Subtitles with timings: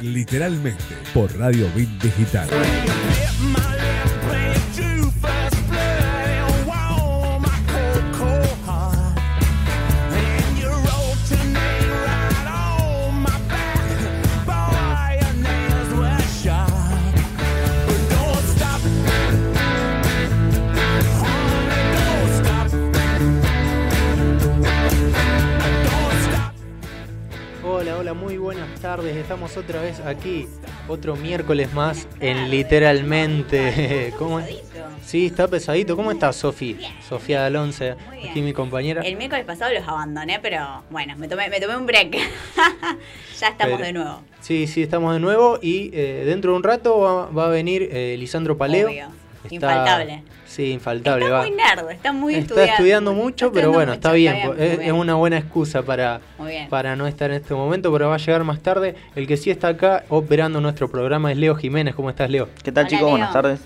[0.00, 2.48] literalmente por Radio Bit Digital.
[29.46, 30.48] Estamos otra vez aquí,
[30.88, 34.12] otro miércoles más en literalmente.
[34.18, 34.62] ¿Cómo es?
[35.04, 35.94] Sí, está pesadito.
[35.94, 36.76] ¿Cómo estás, Sofi?
[37.08, 37.94] Sofía Alonce,
[38.28, 39.02] aquí mi compañera.
[39.02, 42.16] El miércoles pasado los abandoné, pero bueno, me tomé, me tomé un break.
[43.38, 44.20] ya estamos de nuevo.
[44.40, 48.16] Sí, sí, estamos de nuevo y eh, dentro de un rato va, a venir eh,
[48.18, 48.90] Lisandro Paleo.
[49.48, 50.24] Infaltable.
[50.56, 51.26] Sí, infaltable.
[51.26, 53.12] Está muy nerd, está muy está estudiando.
[53.12, 56.22] mucho, pero bueno, está, bien, es, una buena excusa para,
[56.70, 58.94] para no estar en este momento, pero va a llegar más tarde.
[59.14, 61.94] El que sí está acá operando nuestro programa es Leo Jiménez.
[61.94, 62.48] ¿Cómo estás, Leo?
[62.64, 63.10] ¿Qué tal, chicos?
[63.10, 63.60] Buenas tardes.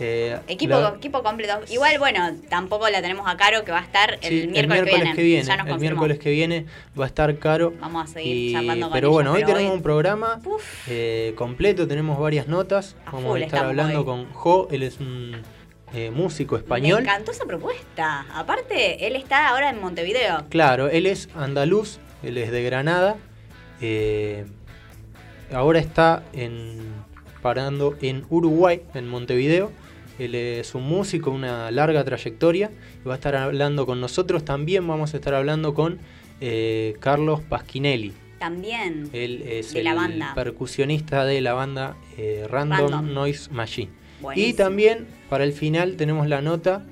[0.00, 1.60] Eh, equipo, equipo completo.
[1.70, 5.48] Igual, bueno, tampoco la tenemos a Caro, que va a estar el, miércoles, que viene.
[5.68, 6.66] el miércoles que viene
[6.98, 7.72] va a estar Caro.
[7.78, 10.40] Vamos a seguir charlando con Pero bueno, hoy tenemos un programa
[10.88, 12.96] eh, completo, tenemos varias notas.
[13.12, 15.53] Vamos a estar hablando con Jo, él es un
[15.94, 17.04] eh, músico español.
[17.04, 18.26] Me encantó esa propuesta.
[18.34, 20.44] Aparte, él está ahora en Montevideo.
[20.48, 23.16] Claro, él es andaluz, él es de Granada.
[23.80, 24.44] Eh,
[25.52, 26.80] ahora está en,
[27.42, 29.70] parando en Uruguay, en Montevideo.
[30.18, 32.72] Él es un músico, una larga trayectoria.
[33.04, 34.44] Y va a estar hablando con nosotros.
[34.44, 36.00] También vamos a estar hablando con
[36.40, 38.12] eh, Carlos Pasquinelli.
[38.40, 39.10] También.
[39.12, 39.86] Él es el
[40.34, 41.96] percusionista de la banda
[42.50, 44.03] Random Noise Machine.
[44.34, 46.84] Y también para el final tenemos la nota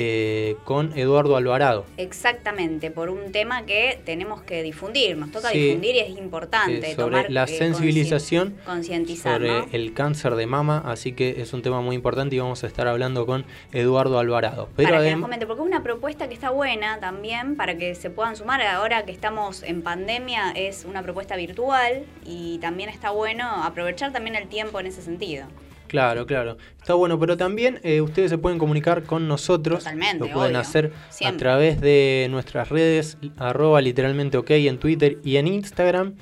[0.00, 1.84] eh, con Eduardo Alvarado.
[1.96, 6.94] Exactamente, por un tema que tenemos que difundir, nos toca difundir y es importante.
[6.94, 11.80] sobre la eh, sensibilización, concientizar, sobre el cáncer de mama, así que es un tema
[11.80, 14.68] muy importante y vamos a estar hablando con Eduardo Alvarado.
[14.76, 17.96] Pero para que nos comente, porque es una propuesta que está buena también para que
[17.96, 18.62] se puedan sumar.
[18.62, 24.36] Ahora que estamos en pandemia es una propuesta virtual y también está bueno aprovechar también
[24.36, 25.46] el tiempo en ese sentido.
[25.88, 26.58] Claro, claro.
[26.78, 29.80] Está bueno, pero también eh, ustedes se pueden comunicar con nosotros.
[29.80, 30.92] Totalmente, Lo pueden hacer
[31.24, 36.14] a través de nuestras redes, arroba literalmente ok en Twitter y en Instagram.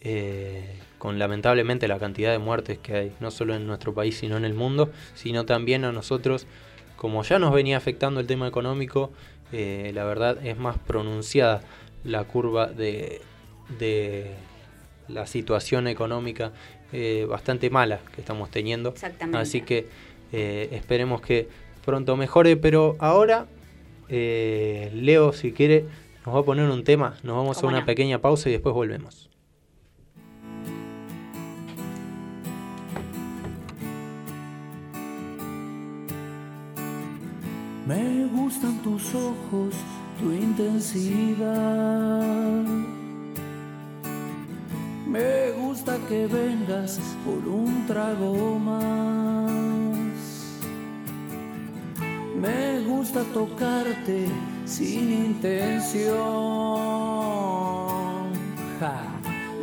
[0.00, 4.36] eh, con lamentablemente la cantidad de muertes que hay, no solo en nuestro país, sino
[4.36, 6.46] en el mundo, sino también a nosotros,
[6.96, 9.12] como ya nos venía afectando el tema económico,
[9.52, 11.62] eh, la verdad es más pronunciada
[12.02, 13.20] la curva de
[13.78, 14.34] de
[15.08, 16.52] la situación económica
[16.92, 18.94] eh, bastante mala que estamos teniendo.
[19.32, 19.88] Así que
[20.32, 21.48] eh, esperemos que
[21.84, 23.46] pronto mejore, pero ahora
[24.08, 25.84] eh, Leo, si quiere,
[26.24, 29.28] nos va a poner un tema, nos vamos a una pequeña pausa y después volvemos.
[37.86, 39.74] Me gustan tus ojos,
[40.18, 41.86] tu intensidad
[45.06, 49.50] me gusta que vengas por un trago más.
[52.40, 54.26] Me gusta tocarte
[54.64, 56.16] sin intención.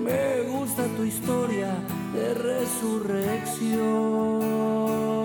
[0.04, 1.76] Me gusta tu historia
[2.14, 5.23] de resurrección.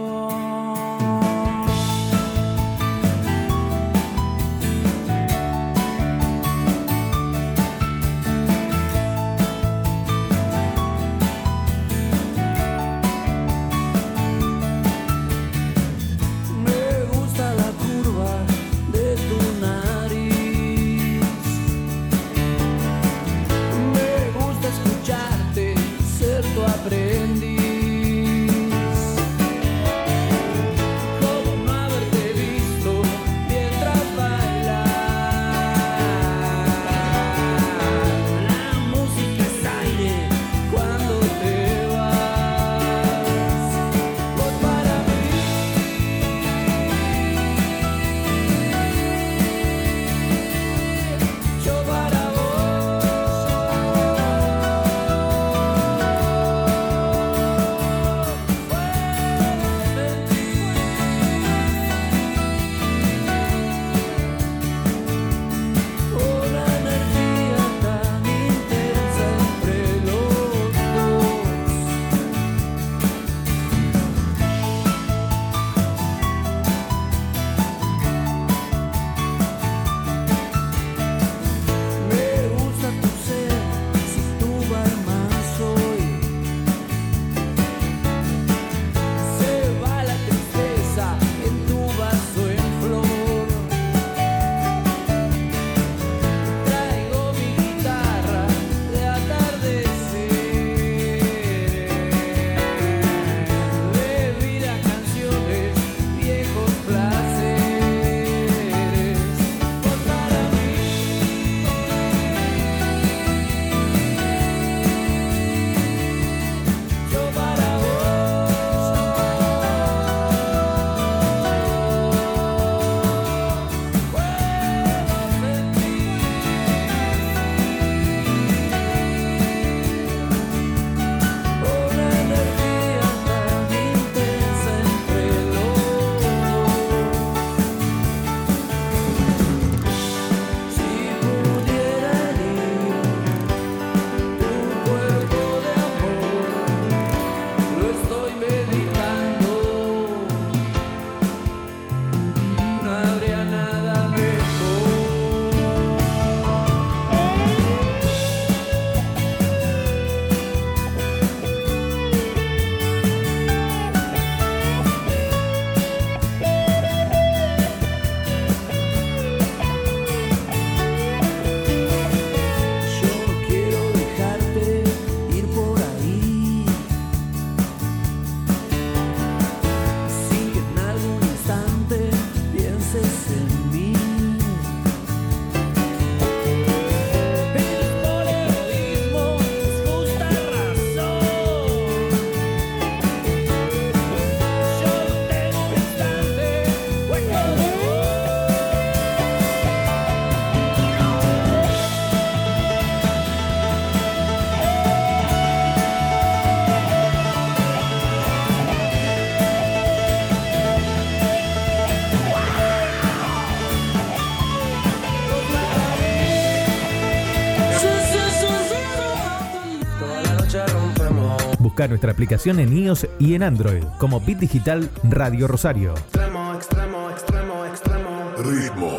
[221.78, 225.94] Busca nuestra aplicación en iOS y en Android como Bit Digital Radio Rosario.
[225.94, 228.32] Extremo, extremo, extremo, extremo.
[228.38, 228.98] Ritmo.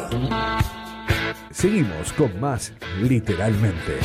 [1.52, 2.72] Seguimos con más
[3.02, 3.98] literalmente.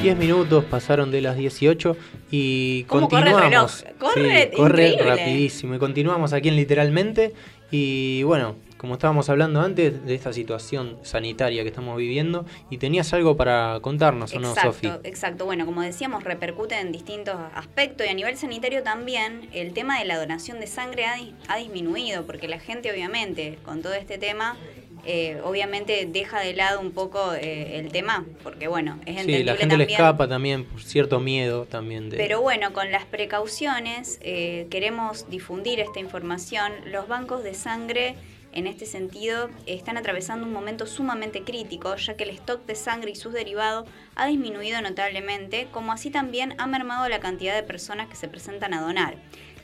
[0.00, 1.96] Diez minutos pasaron de las 18
[2.30, 3.82] y ¿Cómo corre el continuamos.
[3.82, 3.98] reloj?
[3.98, 5.16] Corre, Sí, corre increíble.
[5.16, 5.74] rapidísimo.
[5.74, 7.34] Y continuamos aquí en Literalmente.
[7.72, 13.12] Y bueno, como estábamos hablando antes de esta situación sanitaria que estamos viviendo, y tenías
[13.14, 14.90] algo para contarnos, ¿o no, Sofi?
[15.04, 15.44] Exacto.
[15.46, 20.04] Bueno, como decíamos, repercute en distintos aspectos y a nivel sanitario también el tema de
[20.04, 24.18] la donación de sangre ha, di- ha disminuido porque la gente obviamente con todo este
[24.18, 24.56] tema
[25.08, 29.44] eh, obviamente deja de lado un poco eh, el tema porque bueno, es Sí, entendible
[29.44, 30.00] la gente le también.
[30.00, 32.16] escapa también por cierto miedo también de...
[32.16, 36.72] Pero bueno, con las precauciones eh, queremos difundir esta información.
[36.86, 38.16] Los bancos de sangre,
[38.56, 43.10] en este sentido, están atravesando un momento sumamente crítico, ya que el stock de sangre
[43.10, 48.08] y sus derivados ha disminuido notablemente, como así también ha mermado la cantidad de personas
[48.08, 49.16] que se presentan a donar.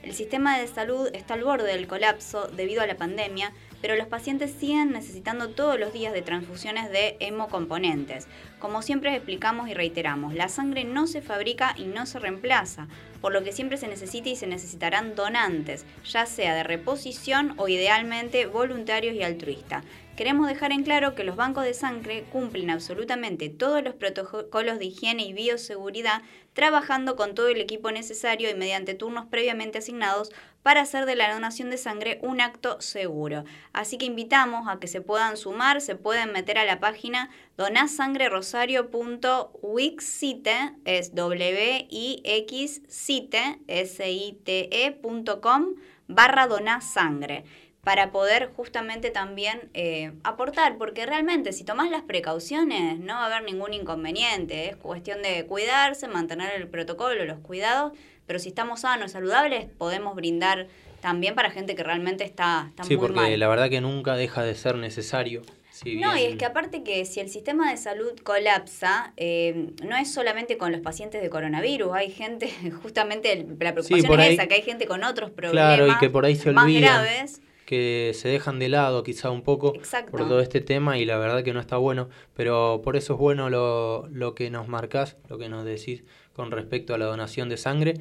[0.03, 4.07] El sistema de salud está al borde del colapso debido a la pandemia, pero los
[4.07, 8.29] pacientes siguen necesitando todos los días de transfusiones de hemocomponentes.
[8.61, 12.87] Como siempre explicamos y reiteramos, la sangre no se fabrica y no se reemplaza,
[13.21, 17.69] por lo que siempre se necesita y se necesitarán donantes, ya sea de reposición o
[17.69, 19.85] idealmente voluntarios y altruistas.
[20.17, 24.85] Queremos dejar en claro que los bancos de sangre cumplen absolutamente todos los protocolos de
[24.85, 26.23] higiene y bioseguridad,
[26.53, 30.31] trabajando con todo el equipo necesario y mediante turnos previamente asignados
[30.63, 33.45] para hacer de la donación de sangre un acto seguro.
[33.73, 40.49] Así que invitamos a que se puedan sumar, se pueden meter a la página donasangrerosario.wixsite,
[40.85, 45.75] es w i x s i t e.com
[46.09, 47.45] barra donasangre
[47.83, 53.27] para poder justamente también eh, aportar, porque realmente si tomas las precauciones no va a
[53.27, 57.93] haber ningún inconveniente, es cuestión de cuidarse, mantener el protocolo, los cuidados,
[58.27, 60.69] pero si estamos sanos, saludables, podemos brindar
[61.01, 63.41] también para gente que realmente está, está sí, muy porque mal.
[63.41, 65.43] la verdad que nunca deja de ser necesario.
[65.71, 69.97] Si No, y es que aparte que si el sistema de salud colapsa, eh, no
[69.97, 72.53] es solamente con los pacientes de coronavirus, hay gente,
[72.83, 76.11] justamente la preocupación es ahí- esa, que hay gente con otros problemas Claro, y que
[76.11, 77.41] por ahí se más graves.
[77.73, 80.11] Que se dejan de lado quizá un poco Exacto.
[80.11, 83.19] por todo este tema y la verdad que no está bueno, pero por eso es
[83.19, 87.49] bueno lo, lo que nos marcás, lo que nos decís con respecto a la donación
[87.49, 87.95] de sangre.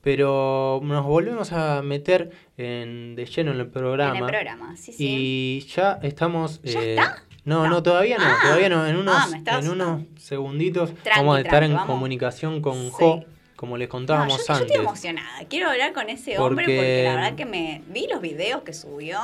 [0.00, 4.16] Pero nos volvemos a meter en, de lleno en el programa.
[4.16, 5.04] En el programa, sí, sí.
[5.04, 6.62] Y ya estamos...
[6.62, 7.24] ¿Ya eh, está?
[7.44, 7.68] No, No.
[7.70, 8.38] no, todavía no, Ah.
[8.42, 8.86] todavía no.
[8.86, 11.86] En unos, Ah, estaba en unos segunditos Tranqui, vamos a estar tranqui, en vamos.
[11.94, 12.90] comunicación con Sí.
[12.92, 13.24] Jo,
[13.58, 14.66] como les No, contábamos yo, yo antes.
[14.70, 15.38] estoy emocionada.
[15.50, 18.72] Quiero hablar con ese hombre Porque- porque la verdad que me vi los videos que
[18.72, 19.18] subió.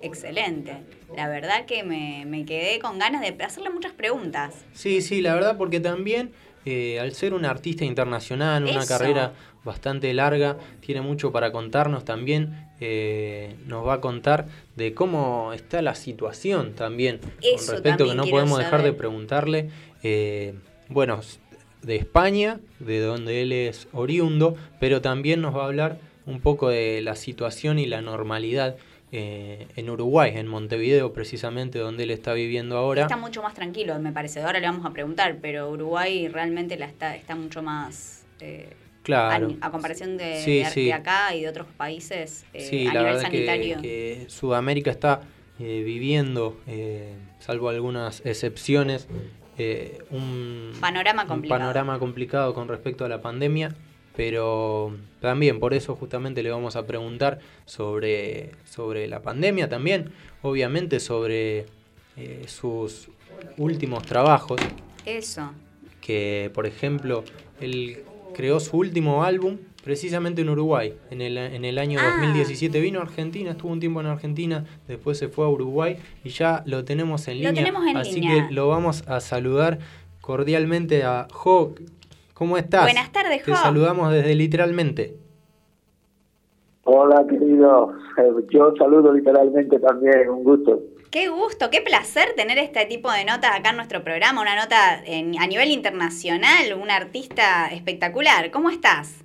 [0.00, 0.78] Excelente.
[1.16, 4.54] La verdad que me, me quedé con ganas de hacerle muchas preguntas.
[4.72, 6.32] Sí, sí, la verdad, porque también
[6.66, 8.88] eh, al ser un artista internacional, una Eso.
[8.88, 12.64] carrera bastante larga, tiene mucho para contarnos también.
[12.80, 17.20] eh, nos va a contar de cómo está la situación también.
[17.40, 19.70] Eso con respecto que también no quiero podemos dejar de preguntarle,
[20.02, 20.54] eh,
[20.88, 21.20] bueno,
[21.84, 26.68] de España, de donde él es oriundo, pero también nos va a hablar un poco
[26.70, 28.76] de la situación y la normalidad.
[29.16, 33.02] eh, en Uruguay, en Montevideo precisamente, donde él está viviendo ahora.
[33.02, 34.42] Está mucho más tranquilo, me parece.
[34.42, 38.24] Ahora le vamos a preguntar, pero Uruguay realmente la está, está mucho más...
[38.40, 38.70] eh,
[39.04, 39.54] Claro.
[39.60, 40.84] a, a comparación de, Sí, de- sí.
[40.86, 43.82] de acá y de otros países eh, Sí, a la nivel que, sanitario.
[43.82, 45.20] que Sudamérica está
[45.60, 46.56] eh, viviendo,
[47.38, 49.06] salvo algunas excepciones,
[49.58, 51.60] eh, un Panorama un complicado.
[51.60, 53.74] panorama complicado con respecto a la pandemia,
[54.16, 60.10] pero también por eso justamente le vamos a preguntar sobre, sobre la pandemia también,
[60.42, 61.66] obviamente sobre
[62.16, 63.08] eh, sus
[63.56, 64.60] últimos trabajos,
[65.04, 65.50] Eso.
[66.00, 67.24] que por ejemplo
[67.60, 68.02] él
[68.34, 72.16] creó su último álbum precisamente en Uruguay, en el, en el año Ah.
[72.16, 76.30] 2017 vino a Argentina, estuvo un tiempo en Argentina, después se fue a Uruguay y
[76.30, 78.48] ya lo tenemos en Lo línea, tenemos en así línea.
[78.48, 79.78] que lo vamos a saludar
[80.22, 81.74] cordialmente a Jo.
[82.32, 82.82] ¿Cómo estás?
[82.84, 83.56] Buenas tardes, Te Jo.
[83.58, 85.14] saludamos desde literalmente.
[86.84, 87.92] Hola, querido.
[88.50, 90.82] Yo saludo literalmente también, un gusto.
[91.10, 95.02] Qué gusto, qué placer tener este tipo de notas acá en nuestro programa, una nota
[95.04, 98.50] en- a nivel internacional, un artista espectacular.
[98.50, 99.23] ¿Cómo estás?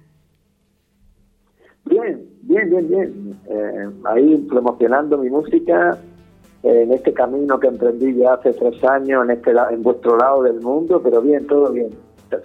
[1.89, 3.39] Bien, bien, bien, bien.
[3.49, 5.97] Eh, ahí promocionando mi música
[6.63, 10.43] eh, en este camino que emprendí ya hace tres años en, este, en vuestro lado
[10.43, 11.89] del mundo, pero bien, todo bien.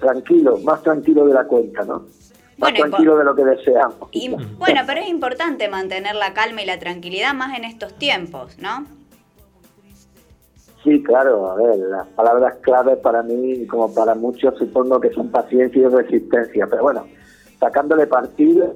[0.01, 2.05] Tranquilo, más tranquilo de la cuenta, ¿no?
[2.57, 4.09] Más Bueno, tranquilo de lo que deseamos.
[4.13, 8.57] Y, bueno, pero es importante mantener la calma y la tranquilidad más en estos tiempos,
[8.59, 8.87] ¿no?
[10.85, 15.31] Sí, claro, a ver, las palabras claves para mí, como para muchos, supongo que son
[15.31, 17.07] paciencia y resistencia, pero bueno,
[17.59, 18.75] sacándole partido,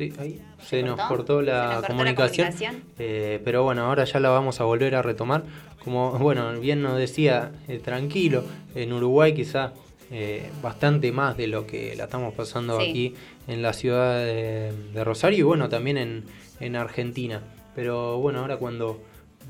[0.00, 1.08] Sí, ahí se nos cortó?
[1.08, 2.82] cortó Se la nos cortó la comunicación, comunicación.
[2.98, 5.42] eh, pero bueno, ahora ya la vamos a volver a retomar.
[5.84, 9.72] Como bueno, bien nos decía, eh, tranquilo, en Uruguay quizá
[10.10, 12.88] eh, bastante más de lo que la estamos pasando Sí.
[12.90, 13.14] aquí
[13.46, 16.24] en la ciudad de, de Rosario y bueno, también en,
[16.60, 17.42] en Argentina.
[17.74, 19.00] Pero bueno, ahora cuando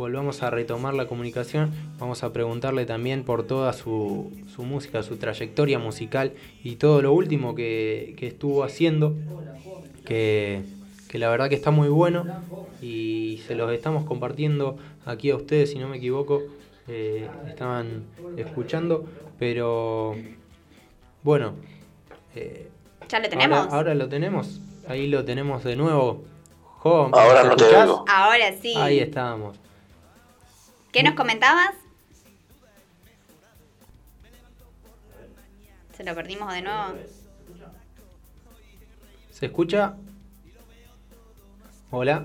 [0.01, 5.19] volvamos a retomar la comunicación, vamos a preguntarle también por toda su, su música, su
[5.19, 6.33] trayectoria musical
[6.65, 9.15] y todo lo último que, que estuvo haciendo
[10.07, 10.63] que,
[11.07, 12.25] que la verdad que está muy bueno
[12.81, 16.45] y se los estamos compartiendo aquí a ustedes, si no me equivoco,
[16.89, 18.05] eh, estaban
[18.39, 19.05] escuchando,
[19.39, 20.17] pero
[21.23, 21.57] bueno,
[22.35, 22.71] eh,
[23.07, 23.59] ¿Ya lo tenemos?
[23.59, 26.25] Ahora, ahora lo tenemos, ahí lo tenemos de nuevo.
[26.83, 28.05] Ahora ¿me no te oigo.
[28.09, 28.75] Ahora sí.
[28.79, 29.60] Ahí estábamos.
[30.93, 31.71] ¿Qué nos comentabas?
[35.97, 36.95] Se lo perdimos de nuevo.
[39.31, 39.95] ¿Se escucha?
[41.91, 42.25] Hola.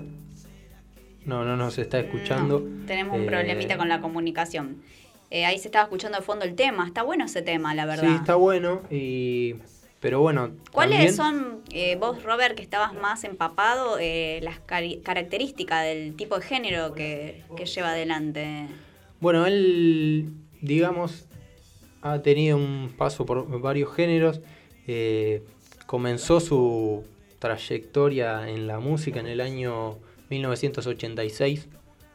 [1.24, 2.60] no, no nos está escuchando.
[2.60, 4.82] No, tenemos un Eh, problemita con la comunicación.
[5.30, 6.86] Eh, ahí se estaba escuchando de fondo el tema.
[6.86, 8.08] Está bueno ese tema, la verdad.
[8.08, 9.56] Sí, está bueno, y,
[10.00, 10.50] pero bueno.
[10.72, 16.14] ¿Cuáles también- son, eh, vos, Robert, que estabas más empapado, eh, las cari- características del
[16.16, 18.68] tipo de género que, que lleva adelante?
[19.20, 21.26] Bueno, él, digamos,
[22.02, 24.40] ha tenido un paso por varios géneros.
[24.88, 25.42] eh,
[25.86, 27.02] comenzó su
[27.40, 29.96] trayectoria en la música en el año
[30.30, 31.66] 1986,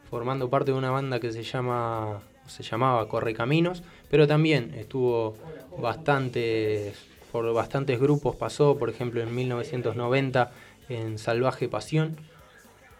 [0.08, 5.36] formando parte de una banda que se llama se llamaba Correcaminos, pero también estuvo
[5.78, 6.96] bastantes
[7.32, 10.52] por bastantes grupos pasó, por ejemplo en 1990
[10.88, 12.16] en Salvaje Pasión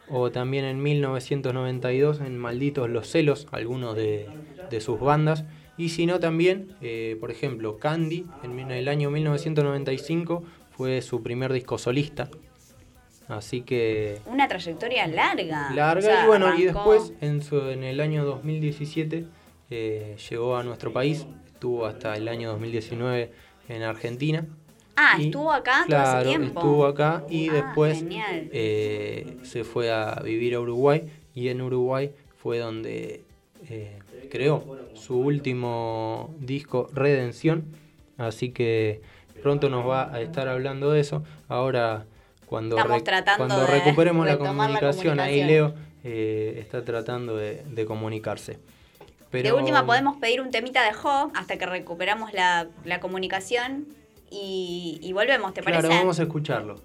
[0.08, 4.28] o también en 1992 en Malditos los Celos, algunos de,
[4.70, 5.44] de sus bandas.
[5.78, 10.42] Y si no también, eh, por ejemplo, Candy, en el año 1995
[10.76, 12.28] fue su primer disco solista.
[13.28, 15.70] Así que Una trayectoria larga.
[15.74, 19.24] larga O sea, y bueno, y después en, su- en el año 2017
[19.70, 23.32] eh, llegó a nuestro país, estuvo hasta el año 2019
[23.74, 24.46] en Argentina.
[24.96, 26.60] Ah, Y, estuvo acá todo claro, ese tiempo.
[26.60, 32.10] estuvo acá y Ah, después eh, se fue a vivir a Uruguay y en Uruguay
[32.36, 33.22] fue donde
[33.70, 33.98] eh,
[34.30, 34.64] creó
[34.94, 37.64] su último disco Redención.
[38.18, 39.00] Así que
[39.42, 41.22] pronto nos va a estar hablando de eso.
[41.48, 42.04] Ahora
[42.46, 45.42] cuando, tratando cuando recuperemos la comunicación, ahí.
[45.42, 45.72] Leo
[46.04, 48.58] eh, está tratando de, de comunicarse.
[49.32, 53.86] Pero, De última podemos pedir un temita de Jo hasta que recuperamos la, la comunicación
[54.30, 55.98] y, y volvemos, ¿te Claro, parece?
[55.98, 56.80] vamos a escucharlo.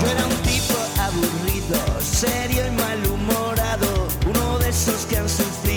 [0.00, 5.67] Yo era un tipo aburrido, serio y malhumorado, uno de esos que han sufrido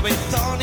[0.00, 0.57] cabezón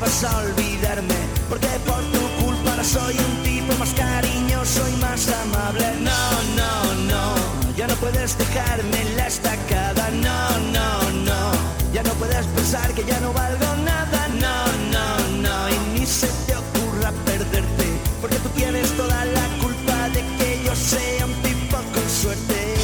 [0.00, 1.14] atrevas a olvidarme,
[1.48, 5.86] porque por tu culpa ahora soy un tipo más cariñoso y más amable.
[6.00, 10.10] No, no, no, ya no puedes dejarme en la estacada.
[10.10, 11.52] No, no, no,
[11.92, 14.28] ya no puedes pensar que ya no valgo nada.
[14.28, 17.86] No, no, no, y ni se te ocurra perderte,
[18.20, 22.76] porque tú tienes toda la culpa de que yo sea un tipo con suerte.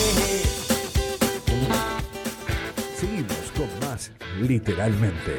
[2.98, 5.38] Seguimos con más literalmente.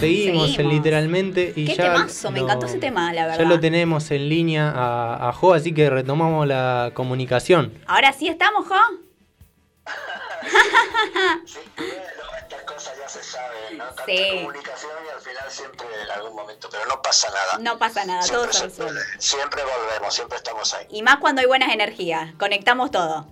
[0.00, 0.74] Seguimos, en Seguimos.
[0.74, 3.38] literalmente y Qué ya temazo, me encantó ese tema, la verdad.
[3.44, 7.72] Ya lo tenemos en línea a, a Jo, así que retomamos la comunicación.
[7.86, 8.74] Ahora sí estamos, Jo.
[12.66, 13.84] cosas ya se saben, ¿no?
[13.86, 14.18] Tanta Sí.
[14.42, 17.58] comunicación y al final siempre en algún momento, pero no pasa nada.
[17.60, 18.92] No pasa nada, todo siempre, resuelve.
[19.00, 19.20] puede.
[19.22, 20.86] siempre volvemos, siempre estamos ahí.
[20.90, 23.26] Y más cuando hay buenas energías, conectamos todo.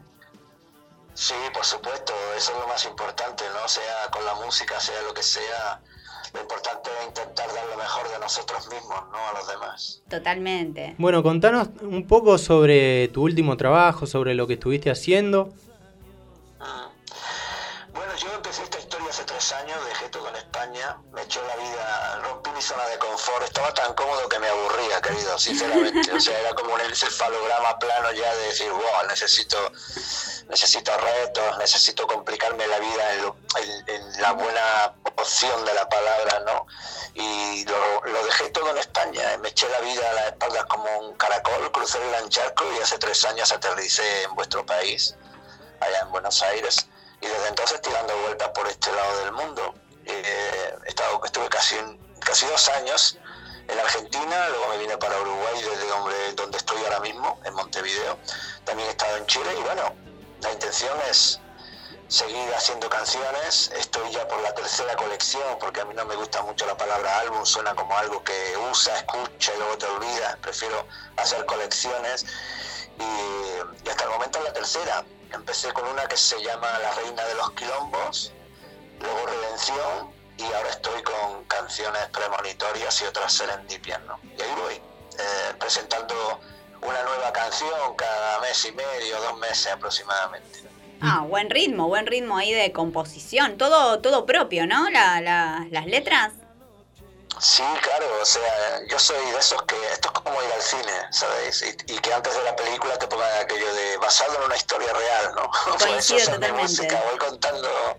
[1.14, 3.68] Sí, por supuesto, eso es lo más importante, ¿no?
[3.68, 5.80] Sea con la música, sea lo que sea,
[6.34, 9.18] lo importante es intentar dar lo mejor de nosotros mismos, ¿no?
[9.30, 10.02] A los demás.
[10.10, 10.94] Totalmente.
[10.98, 15.52] Bueno, contanos un poco sobre tu último trabajo, sobre lo que estuviste haciendo.
[18.18, 22.20] Yo empecé esta historia hace tres años, dejé todo en España, me echó la vida,
[22.22, 26.12] rompí mi zona de confort, estaba tan cómodo que me aburría, querido, sinceramente.
[26.12, 29.58] O sea, era como un encefalograma plano ya de decir, wow, necesito,
[30.48, 35.88] necesito retos, necesito complicarme la vida en, lo- en- en la buena opción de la
[35.88, 36.66] palabra, ¿no?
[37.14, 40.98] Y lo, lo dejé todo en España, me eché la vida a las espaldas como
[41.00, 45.14] un caracol, crucé el Ancharco y hace tres años aterricé en vuestro país
[45.80, 46.86] allá en Buenos Aires
[47.24, 49.74] y desde entonces estoy dando vueltas por este lado del mundo.
[50.04, 51.76] Eh, estado, estuve casi,
[52.20, 53.18] casi dos años
[53.66, 58.18] en Argentina, luego me vine para Uruguay desde donde, donde estoy ahora mismo, en Montevideo.
[58.64, 59.94] También he estado en Chile y bueno,
[60.42, 61.40] la intención es
[62.08, 63.70] seguir haciendo canciones.
[63.74, 67.20] Estoy ya por la tercera colección porque a mí no me gusta mucho la palabra
[67.20, 70.36] álbum, suena como algo que usa, escucha y luego te olvidas.
[70.42, 72.26] Prefiero hacer colecciones
[72.98, 75.04] y hasta el momento es la tercera.
[75.34, 78.32] Empecé con una que se llama La Reina de los Quilombos,
[79.00, 84.18] luego Redención y ahora estoy con canciones premonitorias y otras serendipias, ¿no?
[84.38, 86.40] Y ahí voy, eh, presentando
[86.82, 90.62] una nueva canción cada mes y medio, dos meses aproximadamente.
[91.00, 93.58] Ah, buen ritmo, buen ritmo ahí de composición.
[93.58, 94.88] Todo, todo propio, ¿no?
[94.90, 96.32] La, la- las letras.
[97.40, 100.92] Sí, claro, o sea, yo soy de esos que esto es como ir al cine,
[101.10, 101.62] ¿sabéis?
[101.62, 104.92] Y, y que antes de la película te pongan aquello de basado en una historia
[104.92, 105.50] real, ¿no?
[105.78, 106.62] Coincido eso es mi totalmente.
[106.62, 107.98] música, voy contando,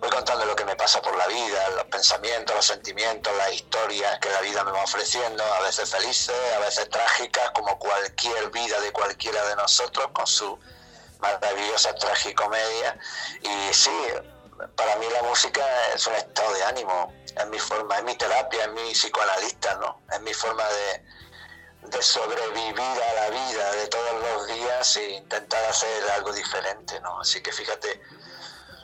[0.00, 4.18] voy contando lo que me pasa por la vida, los pensamientos, los sentimientos, las historias
[4.20, 8.80] que la vida me va ofreciendo, a veces felices, a veces trágicas, como cualquier vida
[8.80, 10.58] de cualquiera de nosotros, con su
[11.20, 12.98] maravillosa tragicomedia.
[13.42, 13.90] Y sí,
[14.74, 15.62] para mí la música
[15.94, 20.02] es un estado de ánimo, es mi forma, es mi terapia, es mi psicoanalista, ¿no?
[20.12, 25.64] Es mi forma de, de sobrevivir a la vida de todos los días e intentar
[25.64, 27.20] hacer algo diferente, ¿no?
[27.20, 28.00] Así que fíjate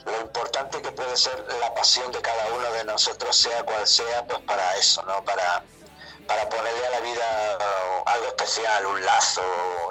[0.05, 4.27] lo importante que puede ser la pasión de cada uno de nosotros, sea cual sea,
[4.27, 5.25] pues para eso, ¿no?
[5.25, 5.65] Para,
[6.27, 9.43] para ponerle a la vida uh, algo especial, un lazo,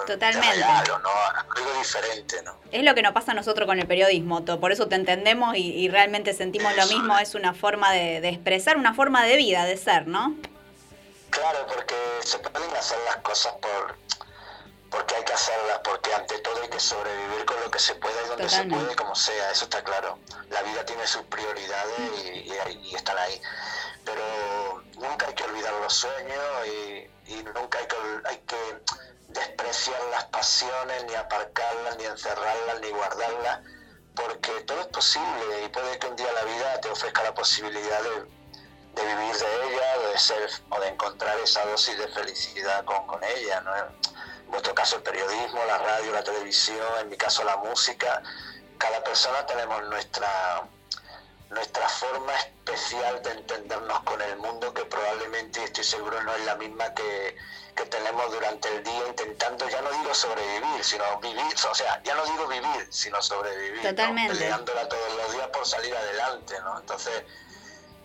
[0.08, 0.48] Totalmente.
[0.48, 1.10] de regalo, ¿no?
[1.58, 2.56] Algo diferente, ¿no?
[2.72, 5.56] Es lo que nos pasa a nosotros con el periodismo, to- por eso te entendemos
[5.56, 9.36] y, y realmente sentimos lo mismo, es una forma de, de expresar, una forma de
[9.38, 10.36] vida, de ser, ¿no?
[11.30, 13.96] Claro, porque se pueden hacer las cosas por
[14.91, 18.13] porque hay que hacerlas, porque ante todo hay que sobrevivir con lo que se pueda
[18.23, 18.75] y donde Totalmente.
[18.75, 20.19] se puede, como sea, eso está claro.
[20.49, 23.41] La vida tiene sus prioridades y, y- y están ahí.
[24.06, 28.82] Pero nunca hay que olvidar los sueños y, y nunca hay que, hay que
[29.30, 33.60] despreciar las pasiones, ni aparcarlas, ni encerrarlas, ni guardarlas,
[34.13, 38.01] porque todo es posible y puede que un día la vida te ofrezca la posibilidad
[38.04, 38.10] de,
[39.01, 43.23] de vivir de ella, de ser o de encontrar esa dosis de felicidad con, con
[43.23, 43.62] ella.
[43.62, 43.71] ¿no?
[44.52, 48.22] En vuestro caso el periodismo, la radio, la televisión, en mi caso la música.
[48.78, 50.64] Cada persona tenemos nuestra,
[51.52, 56.56] nuestra forma especial de entendernos con el mundo que probablemente, estoy seguro, no es la
[56.56, 57.38] misma que,
[57.78, 62.14] que tenemos durante el día intentando, ya no digo sobrevivir, sino vivir, o sea, ya
[62.16, 63.90] no digo vivir, sino sobrevivir, ¿no?
[63.92, 64.34] Totalmente.
[64.34, 66.78] peleándola todos los días por salir adelante, ¿no?
[66.78, 67.24] Entonces,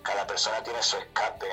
[0.07, 1.47] cada persona tiene su escape,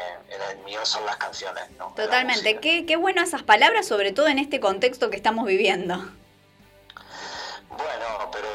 [0.51, 1.93] el mío son las canciones, ¿no?
[1.95, 2.59] Totalmente.
[2.59, 5.95] Qué, qué bueno esas palabras, sobre todo en este contexto que estamos viviendo.
[7.69, 8.47] Bueno, pero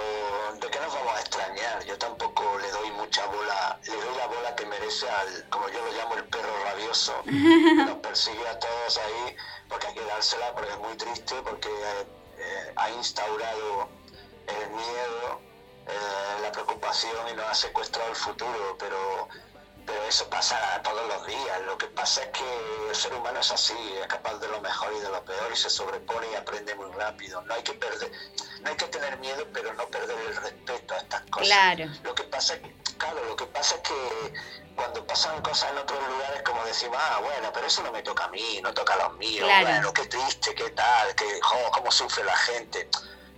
[0.60, 1.84] ¿de qué nos vamos a extrañar?
[1.84, 5.84] Yo tampoco le doy mucha bola, le doy la bola que merece al, como yo
[5.84, 9.36] lo llamo, el perro rabioso, que nos persigue a todos ahí,
[9.68, 13.88] porque hay que dársela, porque es muy triste, porque eh, ha instaurado
[14.46, 15.40] el miedo,
[15.88, 19.28] eh, la preocupación y nos ha secuestrado el futuro, pero
[19.88, 21.60] pero eso pasa todos los días.
[21.64, 24.92] Lo que pasa es que el ser humano es así, es capaz de lo mejor
[24.94, 27.40] y de lo peor y se sobrepone y aprende muy rápido.
[27.42, 28.12] No hay que perder,
[28.60, 31.48] no hay que tener miedo, pero no perder el respeto a estas cosas.
[31.48, 31.86] Claro.
[32.04, 34.34] Lo que pasa es que, claro, lo que pasa es que
[34.76, 38.24] cuando pasan cosas en otros lugares como decimos, ah, bueno, pero eso no me toca
[38.24, 39.66] a mí, no toca a los míos, Claro.
[39.66, 42.88] bueno, qué triste, qué tal, qué, jo, cómo sufre la gente.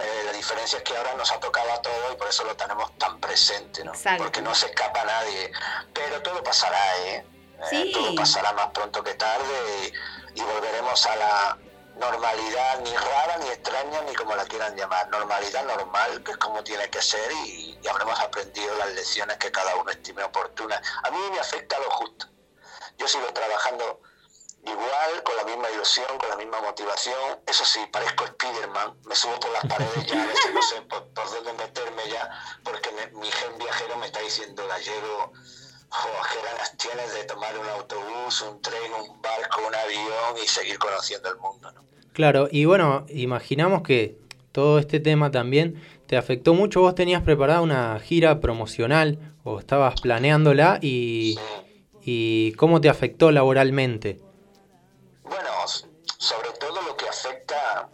[0.00, 2.56] Eh, la diferencia es que ahora nos ha tocado a todos y por eso lo
[2.56, 3.92] tenemos tan presente, ¿no?
[3.92, 4.22] Exacto.
[4.24, 5.52] Porque no se escapa nadie.
[5.92, 7.16] Pero todo pasará, ¿eh?
[7.16, 7.24] Eh,
[7.68, 7.92] Sí.
[7.92, 9.92] Todo pasará más pronto que tarde
[10.34, 11.58] y, y volveremos a la
[11.96, 16.64] normalidad ni rara, ni extraña, ni como la quieran llamar, normalidad normal, que es como
[16.64, 20.80] tiene que ser y, y habremos aprendido las lecciones que cada uno estime oportunas.
[21.02, 22.26] A mí me afecta lo justo.
[22.96, 24.00] Yo sigo trabajando
[24.64, 27.40] igual, con la misma ilusión, con la misma motivación.
[27.46, 31.06] Eso sí, parezco Spiderman, me subo por las paredes ya, a veces no sé por,
[31.08, 32.28] por dónde meterme ya,
[32.62, 35.32] porque me- mi gen viajero me está diciendo, gallego,
[36.32, 40.78] qué ganas tienes de tomar un autobús, un tren, un barco, un avión y seguir
[40.78, 41.72] conociendo el mundo.
[41.72, 41.84] ¿no?
[42.12, 44.16] Claro, y bueno, imaginamos que
[44.52, 46.80] todo este tema también te afectó mucho.
[46.80, 51.38] Vos tenías preparada una gira promocional o estabas planeándola y,
[52.02, 54.20] y cómo te afectó laboralmente.
[56.20, 57.88] Sobre todo lo que afecta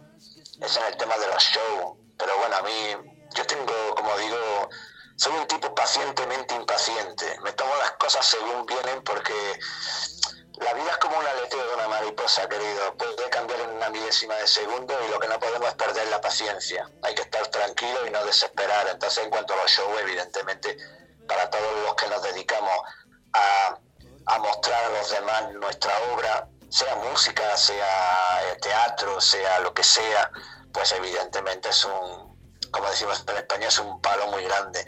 [0.59, 1.97] es en el tema de los shows.
[2.17, 4.69] Pero bueno, a mí, yo tengo, como digo,
[5.15, 7.39] soy un tipo pacientemente impaciente.
[7.39, 9.33] Me tomo las cosas según vienen porque
[10.57, 12.97] la vida es como un aleteo de una mariposa, querido.
[12.97, 16.19] Puede cambiar en una milésima de segundo y lo que no podemos es perder la
[16.19, 16.85] paciencia.
[17.03, 18.89] Hay que estar tranquilo y no desesperar.
[18.89, 20.75] Entonces, en cuanto a los shows, evidentemente,
[21.29, 22.77] para todos los que nos dedicamos
[23.31, 23.79] a,
[24.25, 29.83] a mostrar a los demás nuestra obra, sea música, sea eh, teatro, sea lo que
[29.83, 30.31] sea,
[30.73, 32.37] pues evidentemente es un,
[32.71, 34.85] como decimos en España, es un palo muy grande.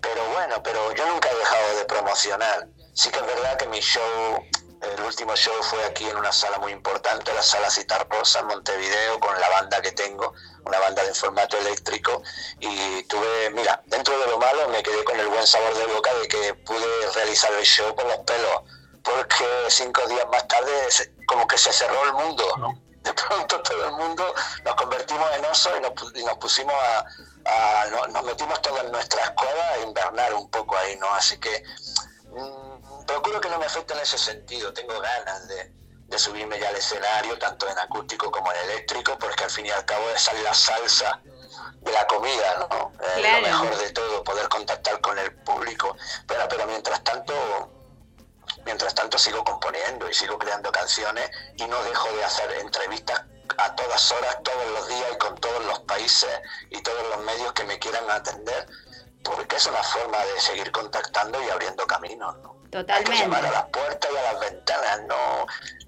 [0.00, 2.68] Pero bueno, pero yo nunca he dejado de promocionar.
[2.92, 4.44] Sí que es verdad que mi show,
[4.82, 9.18] el último show fue aquí en una sala muy importante, la sala Citarrosa en Montevideo,
[9.18, 10.34] con la banda que tengo,
[10.64, 12.22] una banda de formato eléctrico.
[12.60, 16.14] Y tuve, mira, dentro de lo malo me quedé con el buen sabor de boca
[16.14, 18.62] de que pude realizar el show con los pelos,
[19.04, 20.72] porque cinco días más tarde
[21.26, 22.80] como que se cerró el mundo, ¿no?
[23.04, 27.04] De pronto todo el mundo nos convertimos en osos y nos, y nos pusimos a,
[27.44, 31.12] a- no- nos metimos todos en nuestras cuevas a invernar un poco ahí, ¿no?
[31.14, 31.62] Así que
[32.30, 34.72] mm, procuro que no me afecte en ese sentido.
[34.72, 35.70] Tengo ganas de,
[36.08, 39.70] de subirme ya al escenario, tanto en acústico como en eléctrico, porque al fin y
[39.70, 41.20] al cabo esa es la salsa
[41.82, 42.90] de la comida, ¿no?
[43.00, 43.36] Eh, Claro.
[43.42, 45.94] Lo mejor de todo, poder contactar con el público.
[46.26, 47.34] Pero, pero mientras tanto,
[48.64, 53.22] mientras tanto sigo componiendo y sigo creando canciones y no dejo de hacer entrevistas
[53.58, 56.30] a todas horas, todos los días y con todos los países
[56.70, 58.66] y todos los medios que me quieran atender,
[59.22, 62.54] porque es una forma de seguir contactando y abriendo caminos, ¿no?
[62.54, 63.18] Hay que Totalmente.
[63.18, 65.46] llamar a las puertas y a las ventanas, no,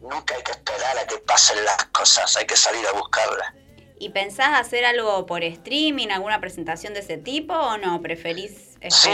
[0.08, 3.52] nunca hay que esperar a que pasen las cosas, hay que salir a buscarlas.
[3.98, 8.00] ¿Y pensás hacer algo por streaming, alguna presentación de ese tipo o no?
[8.02, 9.10] ¿Preferís Sí,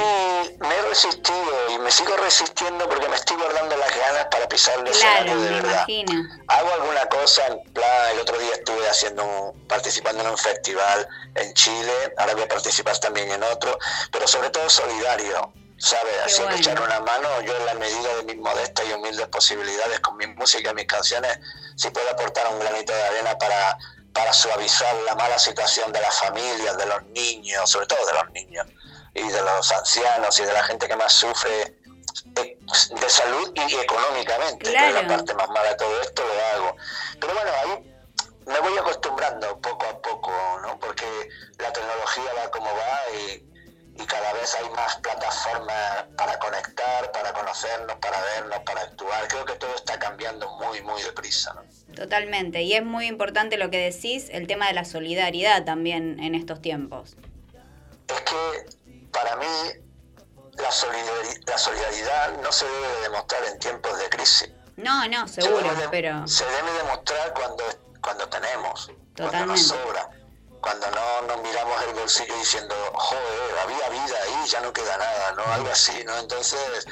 [0.60, 4.74] me he resistido y me sigo resistiendo porque me estoy guardando las ganas para pisar
[4.78, 5.72] el Claro, escenario de me verdad.
[5.88, 6.22] imagino.
[6.48, 11.08] Hago alguna cosa, en plan, el otro día estuve haciendo un- participando en un festival
[11.34, 13.78] en Chile, ahora voy a participar también en otro,
[14.10, 16.12] pero sobre todo solidario, ¿sabes?
[16.26, 16.56] Siempre bueno.
[16.58, 20.26] echar una mano, yo en la medida de mis modestas y humildes posibilidades con mi
[20.26, 21.38] música y mis canciones,
[21.76, 23.78] si puedo aportar un granito de arena para,
[24.12, 28.30] para suavizar la mala situación de las familias, de los niños, sobre todo de los
[28.32, 28.66] niños,
[29.14, 31.76] y de los ancianos y de la gente que más sufre
[32.36, 32.58] eh,
[33.00, 35.02] de salud y económicamente, que es Claro.
[35.02, 36.76] la parte más mala de todo esto, lo hago.
[37.20, 37.92] Pero bueno, ahí
[38.46, 40.78] me voy acostumbrando poco a poco, ¿no?
[40.80, 41.04] Porque
[41.58, 43.44] la tecnología va como va y,
[44.02, 49.28] y cada vez hay más plataformas para conectar, para conocernos, para vernos, para actuar.
[49.28, 51.62] Creo que todo está cambiando muy, muy deprisa, ¿no?
[51.94, 52.62] Totalmente.
[52.62, 56.62] Y es muy importante lo que decís, el tema de la solidaridad también en estos
[56.62, 57.16] tiempos.
[58.08, 58.66] Es que
[59.12, 59.46] para mí
[60.54, 64.50] la, solidari- la solidaridad no se debe de demostrar en tiempos de crisis.
[64.76, 67.64] No, no, Se seguro, de- pero Se debe demostrar cuando,
[68.02, 70.08] cuando tenemos, cuando nos sobra,
[70.60, 75.32] cuando no nos miramos el bolsillo diciendo, joder, había vida ahí, ya no queda nada,
[75.32, 75.44] ¿no?
[75.52, 76.16] Algo así, ¿no?
[76.18, 76.86] Entonces,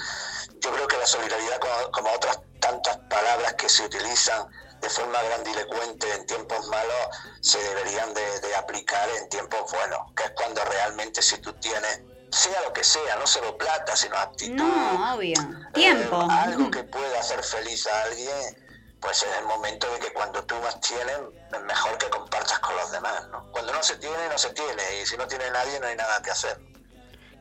[0.58, 4.46] yo creo que la solidaridad, como, como otras tantas palabras que se utilizan
[4.80, 7.08] de forma grandilocuente en tiempos malos,
[7.40, 12.00] se deberían de, de aplicar en tiempos buenos, que es cuando realmente si tú tienes,
[12.32, 15.34] sea lo que sea, no solo plata, sino actitud, no, obvio.
[15.74, 16.22] Tiempo.
[16.22, 18.56] eh, algo que pueda hacer feliz a alguien,
[19.00, 21.16] pues es el momento de que cuando tú más tienes,
[21.52, 23.50] es mejor que compartas con los demás, ¿no?
[23.50, 26.22] Cuando no se tiene, no se tiene, y si no tiene nadie, no hay nada
[26.22, 26.58] que hacer.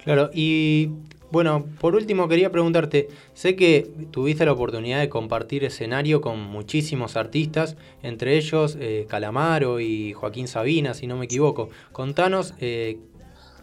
[0.04, 0.92] Claro, y
[1.32, 7.16] bueno, por último quería preguntarte, sé que tuviste la oportunidad de compartir escenario con muchísimos
[7.16, 11.70] artistas, entre ellos eh, Calamaro y Joaquín Sabina, si no me equivoco.
[11.92, 12.98] Contanos eh,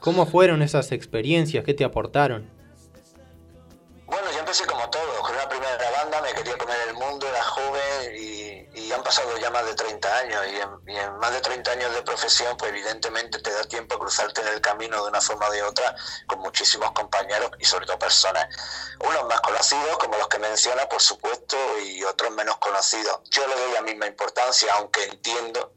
[0.07, 2.49] cómo fueron esas experiencias, qué te aportaron.
[4.07, 7.43] Bueno, yo empecé como todo, con una primera banda, me quería comer el mundo, era
[7.43, 10.43] joven y, y han pasado ya más de 30 años
[10.87, 14.43] y en, más de 30 años de profesión, pues evidentemente te da tiempo a cruzarte
[14.43, 15.97] en el camino de una forma o de otra
[16.29, 18.47] con muchísimos compañeros y sobre todo personas.
[19.01, 23.23] Unos más conocidos, como los que menciona, por supuesto, y otros menos conocidos.
[23.31, 25.73] Yo le doy la misma importancia, aunque entiendo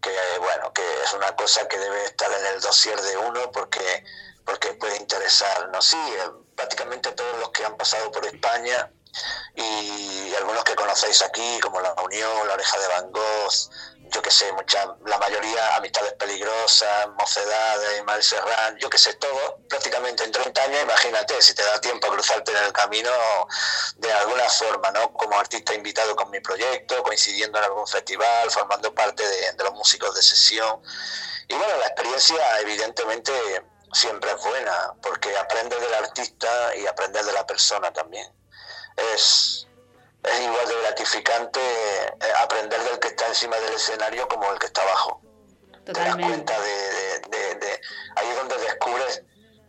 [0.00, 4.04] que bueno que es una cosa que debe estar en el dossier de uno porque
[4.44, 8.90] porque puede interesar no sí eh, prácticamente todos los que han pasado por España
[9.54, 13.52] y algunos que conocéis aquí como la Unión la Oreja de Van Gogh
[14.10, 19.58] yo que sé mucha la mayoría amistades peligrosas mocedades Ismael Serrán yo que sé todo
[19.68, 23.10] prácticamente en 30 años imagínate si te da tiempo cruzarte en el camino
[23.96, 28.94] de alguna forma no como artista invitado con mi proyecto coincidiendo en algún festival formando
[28.94, 30.80] parte de, de los músicos de sesión.
[31.48, 33.32] Y bueno la experiencia evidentemente
[33.92, 38.26] siempre es buena porque aprendes del artista y aprendes de la persona también.
[39.14, 39.66] Es
[40.22, 44.66] es igual de gratificante eh, aprender del que está encima del escenario como el que
[44.66, 45.22] está abajo.
[45.84, 47.80] Te das cuenta de, de- de- de-
[48.16, 49.22] ahí es donde descubres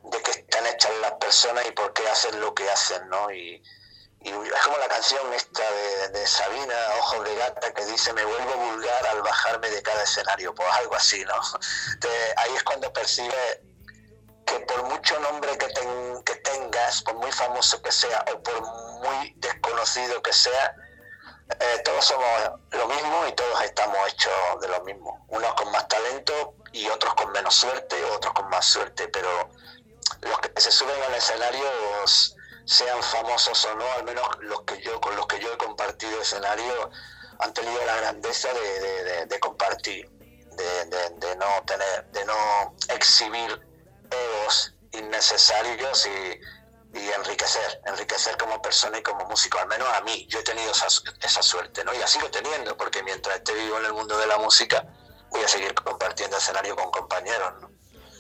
[0.04, 3.32] de qué están hechas las personas y por qué hacen lo que hacen, ¿no?
[3.32, 3.64] Y,
[4.24, 5.64] y es como la canción esta
[6.10, 10.54] de, Sabina, Ojos de Gata, que dice, me vuelvo vulgar al bajarme de cada escenario,
[10.54, 11.34] pues algo así, ¿no?
[12.38, 13.60] Ahí es cuando percibes
[14.52, 18.62] que por mucho nombre que, ten- que tengas, por muy famoso que sea o por
[19.06, 20.76] muy desconocido que sea,
[21.60, 22.28] eh, todos somos
[22.72, 25.26] lo mismo y todos estamos hechos de lo mismo.
[25.30, 29.50] Unos con más talento y otros con menos suerte, otros con más suerte, pero
[30.22, 31.64] los que se suben al escenario,
[32.66, 36.22] sean famosos o no, al menos los que yo con los que yo he compartido
[36.22, 36.90] escenario,
[37.40, 43.71] han tenido la grandeza de, compartir, de no tener, de no exhibir
[44.12, 50.28] egos innecesarios y, y enriquecer, enriquecer como persona y como músico, al menos a mí,
[50.30, 50.88] yo he tenido esa,
[51.22, 51.94] esa suerte, ¿no?
[51.94, 54.86] Y la sigo teniendo, porque mientras esté vivo en el mundo de la música,
[55.30, 57.72] voy a seguir compartiendo escenario con compañeros, ¿no?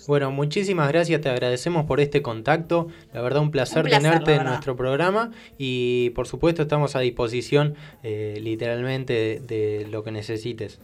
[0.08, 2.88] Bueno, muchísimas gracias, te agradecemos por este contacto.
[3.14, 7.00] La verdad, un placer, Un placer, tenerte en nuestro programa y por supuesto estamos a
[7.02, 10.80] disposición eh, literalmente de, de lo que necesites.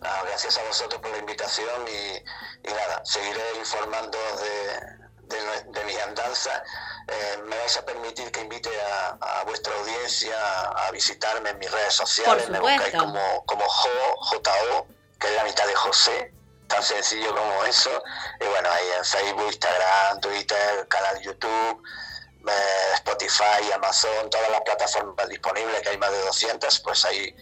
[0.00, 5.84] Nada, gracias a vosotros por la invitación y, y nada, seguiré informando de, de, de
[5.84, 6.62] mis andanzas.
[7.08, 10.36] Eh, me vais a permitir que invite a, a vuestra audiencia
[10.70, 12.48] a visitarme en mis redes sociales.
[12.48, 13.88] Me buscáis como, como Jo,
[14.20, 14.86] JO,
[15.18, 16.32] que es la mitad de José,
[16.68, 17.90] tan sencillo como eso.
[18.40, 21.82] Y bueno, ahí en Facebook, Instagram, Twitter, canal YouTube.
[22.48, 27.34] eh, Spotify, Amazon, todas las plataformas disponibles, que hay más de 200, pues ahí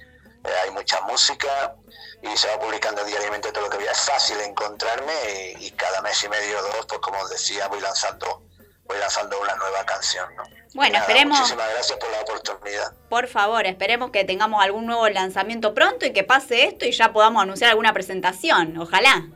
[0.47, 1.75] eh, hay mucha música
[2.23, 3.87] y se va publicando diariamente todo lo que voy.
[3.87, 5.13] Es fácil encontrarme
[5.59, 8.43] y, y cada mes y medio o dos, pues como os decía, voy lanzando
[8.85, 10.33] voy lanzando una nueva canción.
[10.37, 10.45] ¿no?
[10.75, 12.93] Bueno, nada, esperemos- Muchísimas gracias por la oportunidad.
[13.09, 17.13] Por favor, esperemos que tengamos algún nuevo lanzamiento pronto y que pase esto y ya
[17.13, 18.79] podamos anunciar alguna presentación.
[18.79, 19.27] Ojalá.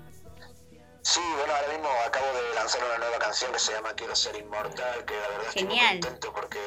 [1.03, 4.37] Sí, bueno, ahora mismo acabo de lanzar una nueva canción que se llama Quiero ser
[4.37, 6.01] inmortal, que la verdad estoy muy Genial.
[6.01, 6.61] contento porque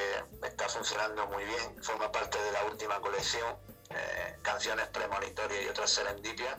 [0.44, 3.56] está funcionando muy bien, forma parte de la última colección,
[3.96, 6.58] eh, canciones premonitorias y otras serendipias.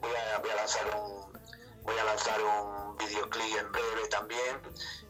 [0.00, 1.32] Voy a, lanzar un
[1.82, 4.60] voy a lanzar un videoclip en breve también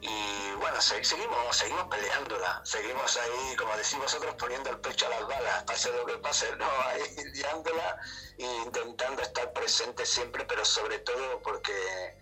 [0.01, 5.11] y bueno, se- seguimos seguimos peleándola, seguimos ahí, como decís vosotros, poniendo el pecho a
[5.11, 7.03] las balas, pase lo que pase, no, ahí
[7.35, 7.97] liándola
[8.39, 12.17] e intentando estar presente siempre, pero sobre todo porque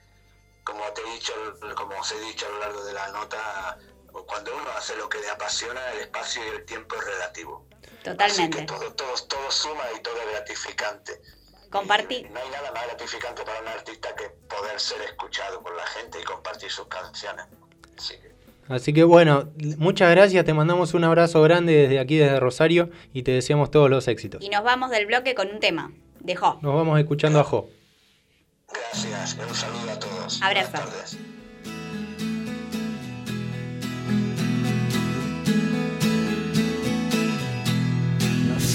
[0.64, 1.32] como te he dicho,
[1.76, 3.78] como os he dicho a lo largo de la nota,
[4.26, 7.65] cuando uno hace lo que le apasiona, el espacio y el tiempo es relativo.
[8.06, 8.58] Totalmente.
[8.58, 11.20] Así que todo, todo, todo suma y todo es gratificante.
[11.70, 12.30] Compartir.
[12.30, 16.20] No hay nada más gratificante para un artista que poder ser escuchado por la gente
[16.20, 17.46] y compartir sus canciones.
[17.98, 18.36] Así que
[18.68, 23.22] Así que bueno, muchas gracias, te mandamos un abrazo grande desde aquí, desde Rosario, y
[23.22, 24.42] te deseamos todos los éxitos.
[24.42, 25.92] Y nos vamos del bloque con un tema.
[26.20, 26.58] Dejó.
[26.62, 27.68] Nos vamos escuchando a Jo.
[28.72, 30.42] gracias, un saludo a todos.
[30.42, 31.16] Abrazo.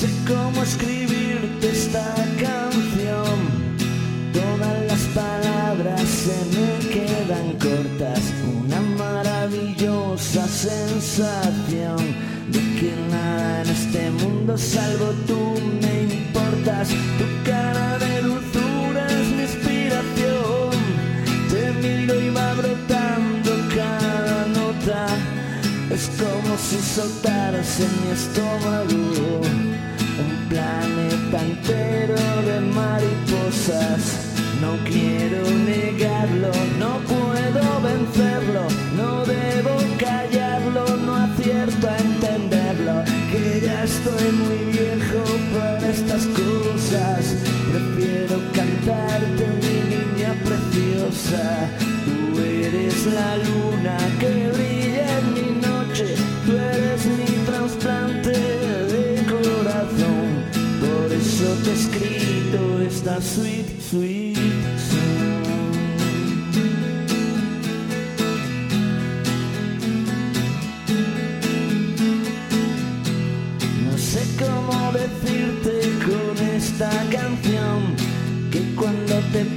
[0.01, 3.37] Sé cómo escribirte esta canción.
[4.33, 8.21] Todas las palabras se me quedan cortas.
[8.63, 11.99] Una maravillosa sensación
[12.53, 15.41] de que nada en este mundo salvo tú
[15.83, 16.87] me importas.
[17.19, 20.73] Tu cara de dulzura es mi inspiración.
[21.51, 25.05] Te miro y va brotando cada nota.
[25.91, 29.60] Es como si soltaras en mi estómago
[33.71, 38.67] No quiero negarlo, no puedo vencerlo,
[38.97, 45.23] no debo callarlo, no acierto a entenderlo, que ya estoy muy viejo
[45.57, 47.35] para estas cosas.
[47.71, 51.69] Prefiero cantarte, mi niña preciosa.
[52.05, 56.15] Tú eres la luna que brilla en mi noche.
[56.45, 60.27] Tú eres mi trasplante de corazón.
[60.81, 63.60] Por eso te he escrito esta sweet,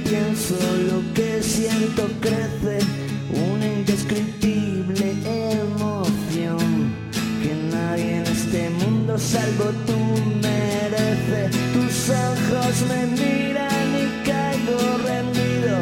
[0.07, 0.55] pienso
[0.89, 2.77] lo que siento crece
[3.49, 5.15] una indescriptible
[5.51, 6.93] emoción
[7.41, 9.97] que nadie en este mundo salvo tú
[10.41, 11.49] merece.
[11.73, 14.79] Tus ojos me miran y caigo
[15.09, 15.75] rendido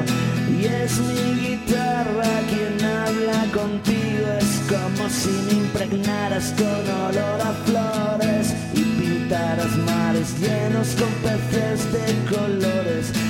[0.58, 4.26] y es mi guitarra quien habla contigo.
[4.40, 11.92] Es como si me impregnaras con olor a flores y pintaras mares llenos con peces
[11.92, 13.23] de colores.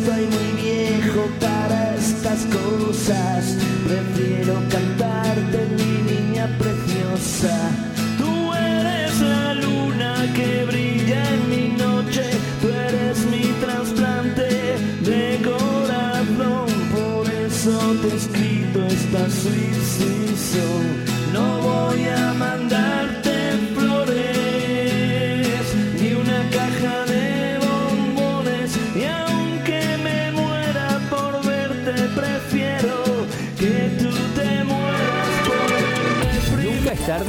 [0.00, 3.56] Estoy muy viejo para estas cosas.
[3.86, 7.59] Prefiero cantarte, mi niña preciosa.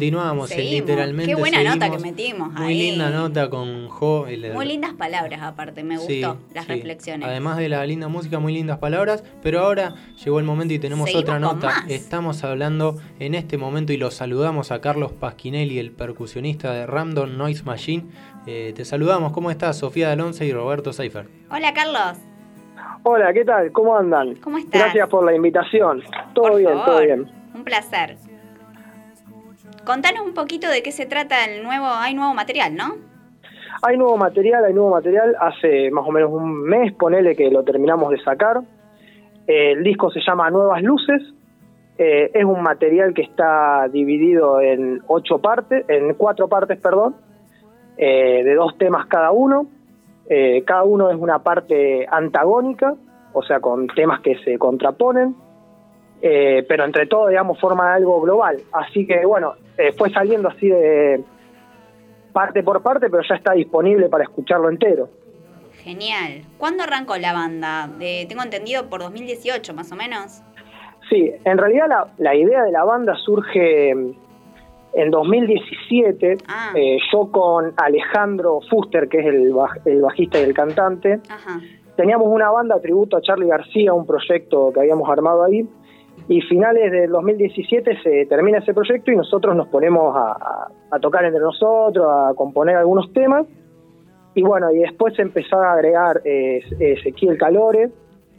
[0.00, 0.72] Continuamos, Seguimos.
[0.90, 1.32] literalmente.
[1.32, 2.90] Qué buena nota que metimos Muy ahí.
[2.90, 4.28] linda nota con Jo.
[4.28, 6.72] y le- Muy lindas palabras aparte, me Sí, gustó las sí.
[6.72, 7.26] reflexiones.
[7.26, 9.24] Además de la linda música, muy lindas palabras.
[9.42, 11.66] Pero ahora llegó el momento y tenemos Seguimos otra con nota.
[11.68, 11.90] más.
[11.90, 17.38] Estamos hablando en este momento y lo saludamos a Carlos Pasquinelli, el percusionista de Random
[17.38, 18.04] Noise Machine.
[18.46, 19.32] Eh, te saludamos.
[19.32, 19.78] ¿Cómo estás?
[19.78, 21.26] Sofía Alonso y Roberto Seifer.
[21.50, 22.18] Hola Carlos,
[23.02, 23.72] Hola, ¿qué tal?
[23.72, 24.34] ¿Cómo andan?
[24.36, 24.82] ¿cómo estás?
[24.82, 26.02] Gracias por la invitación.
[26.34, 27.30] Todo Por bien, todo bien.
[27.54, 28.18] Un placer.
[29.86, 32.96] Contanos un poquito de qué se trata el nuevo, hay nuevo material, ¿no?
[33.82, 35.36] Hay nuevo material, hay nuevo material.
[35.38, 38.62] Hace más o menos un mes, ponele que lo terminamos de sacar.
[39.46, 41.22] El disco se llama Nuevas Luces.
[41.98, 47.14] Eh, es un material que está dividido en ocho partes, en cuatro partes, perdón,
[47.96, 49.68] eh, de dos temas cada uno.
[50.28, 52.96] Eh, cada uno es una parte antagónica,
[53.32, 55.36] o sea, con temas que se contraponen.
[56.22, 58.56] Eh, pero entre todo, digamos, forma algo global.
[58.72, 61.22] Así que, bueno, eh, fue saliendo así de
[62.32, 65.08] parte por parte, pero ya está disponible para escucharlo entero.
[65.82, 66.42] Genial.
[66.58, 67.88] ¿Cuándo arrancó la banda?
[68.28, 70.42] Tengo entendido por 2018 más o menos.
[71.08, 76.72] Sí, en realidad la, la idea de la banda surge en 2017, Ah.
[76.74, 81.60] eh, yo con Alejandro Fuster, que es el, baj- el bajista y el cantante, Ajá.
[81.96, 85.68] teníamos una banda tributo a Charlie García, un proyecto que habíamos armado ahí,
[86.28, 91.24] y finales del 2017 se termina ese proyecto y nosotros nos ponemos a, a- tocar
[91.24, 93.46] entre nosotros, a componer algunos temas,
[94.34, 97.90] y bueno, y después empezó a agregar eh, Ezequiel Calore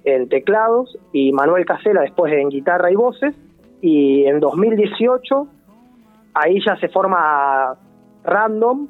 [0.04, 3.34] en teclados y Manuel Casela después en guitarra y voces,
[3.82, 5.48] y en 2018
[6.34, 7.76] ahí ya se forma
[8.24, 8.88] Random,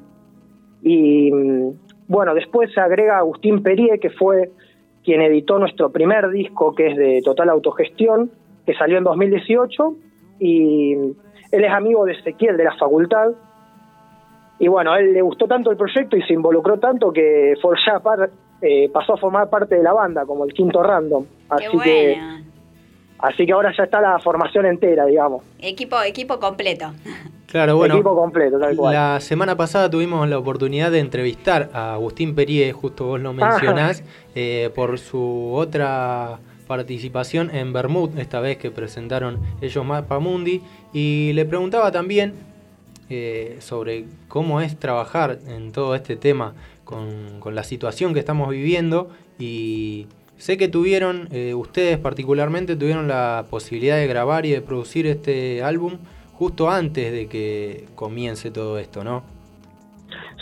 [0.81, 1.71] y mm,
[2.07, 4.51] bueno, después se agrega Agustín Perie, que fue
[5.03, 8.31] quien editó nuestro primer disco, que es de Total Autogestión,
[8.67, 9.95] que salió en 2018,
[10.39, 13.29] y él es amigo de Ezequiel de la facultad,
[14.59, 17.77] y bueno, a él le gustó tanto el proyecto y se involucró tanto que for-
[17.85, 18.29] ya par-
[18.61, 21.25] eh, pasó a formar parte de la banda, como el quinto random.
[21.49, 22.19] Así Qué que
[23.19, 25.43] así que ahora ya está la formación entera, digamos.
[25.59, 26.91] Equipo, equipo completo.
[27.47, 27.93] Claro, bueno.
[27.95, 28.93] Equipo completo, tal cual.
[28.93, 34.03] La semana pasada tuvimos la oportunidad de entrevistar a Agustín Perie, justo vos lo mencionás,
[34.35, 40.61] eh, por su otra participación en Bermud, esta vez que presentaron ellos Mapamundi,
[40.93, 42.33] y le preguntaba también
[43.09, 46.53] eh, sobre cómo es trabajar en todo este tema
[46.83, 49.09] con, la situación que estamos viviendo
[49.39, 50.07] y
[50.37, 55.63] sé que tuvieron, eh, ustedes particularmente tuvieron la posibilidad de grabar y de producir este
[55.63, 55.97] álbum
[56.33, 59.36] justo antes de que comience todo esto, ¿no?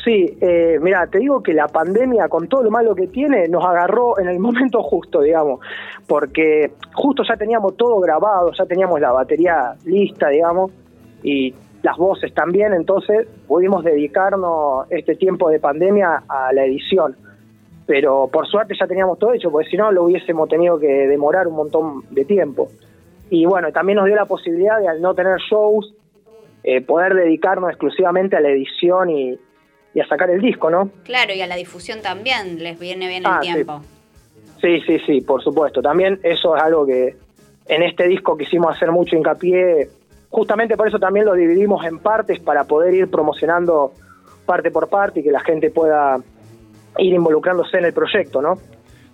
[0.05, 3.65] Sí, eh, mira, te digo que la pandemia, con todo lo malo que tiene, nos
[3.65, 5.59] agarró en el momento justo, digamos,
[6.07, 10.71] porque justo ya teníamos todo grabado, ya teníamos la batería lista, digamos,
[11.23, 17.15] y las voces también, entonces pudimos dedicarnos este tiempo de pandemia a la edición.
[17.87, 21.47] Pero por suerte ya teníamos todo hecho, porque si no lo hubiésemos tenido que demorar
[21.47, 22.67] un montón de tiempo.
[23.31, 25.95] Y bueno, también nos dio la posibilidad de al no tener shows,
[26.63, 29.39] eh, poder dedicarnos exclusivamente a la edición y,
[29.95, 30.91] y a sacar el disco, ¿no?
[31.05, 33.53] Claro, y a la difusión también les viene bien Ah, el sí.
[33.53, 33.81] tiempo.
[34.61, 35.81] Sí, sí, sí, por supuesto.
[35.81, 37.15] También eso es algo que
[37.67, 39.89] en este disco quisimos hacer mucho hincapié.
[40.29, 43.93] Justamente por eso también lo dividimos en partes para poder ir promocionando
[44.45, 46.17] parte por parte y que la gente pueda
[46.97, 48.57] ir involucrándose en el proyecto, ¿no?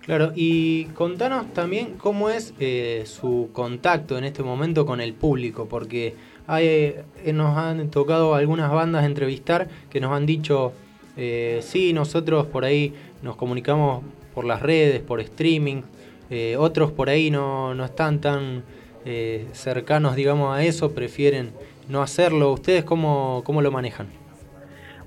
[0.00, 5.68] Claro, y contanos también cómo es eh, su contacto en este momento con el público,
[5.68, 6.14] porque
[6.48, 10.72] eh, nos han tocado algunas bandas entrevistar que nos han dicho,
[11.16, 14.02] eh, sí, nosotros por ahí nos comunicamos
[14.34, 15.82] por las redes, por streaming,
[16.30, 18.62] eh, otros por ahí no, no están tan
[19.04, 21.50] eh, cercanos, digamos, a eso, prefieren
[21.88, 22.52] no hacerlo.
[22.52, 24.06] ¿Ustedes cómo, cómo lo manejan?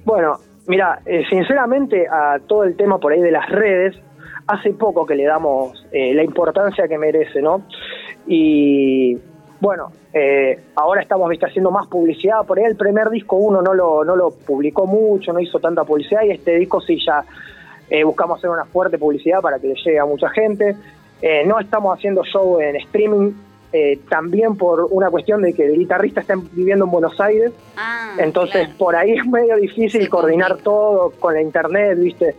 [0.03, 3.95] Bueno, mira, sinceramente a todo el tema por ahí de las redes,
[4.45, 7.63] hace poco que le damos la importancia que merece, ¿no?
[8.27, 9.17] Y
[9.59, 13.73] bueno, eh, ahora estamos ¿viste, haciendo más publicidad, por ahí el primer disco uno no
[13.73, 17.23] lo, no lo publicó mucho, no hizo tanta publicidad y este disco sí ya
[17.89, 20.75] eh, buscamos hacer una fuerte publicidad para que le llegue a mucha gente.
[21.21, 23.31] Eh, no estamos haciendo show en streaming,
[23.71, 28.15] eh, también por una cuestión de que el guitarrista está viviendo en Buenos Aires, Ah,
[28.17, 32.35] entonces por ahí es medio difícil coordinar todo con la internet, ¿viste?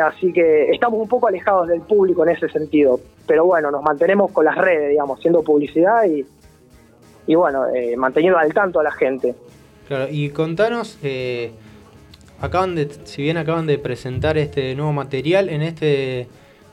[0.00, 3.00] Así que estamos un poco alejados del público en ese sentido.
[3.26, 6.24] Pero bueno, nos mantenemos con las redes, digamos, haciendo publicidad y,
[7.30, 9.36] y bueno, eh, manteniendo al tanto a la gente.
[9.86, 11.52] Claro, y contanos, eh,
[12.40, 16.26] acaban de, si bien acaban de presentar este nuevo material, en este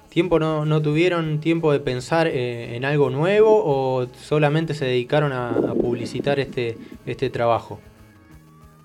[0.09, 5.31] tiempo no, no tuvieron tiempo de pensar eh, en algo nuevo o solamente se dedicaron
[5.31, 7.79] a, a publicitar este, este trabajo.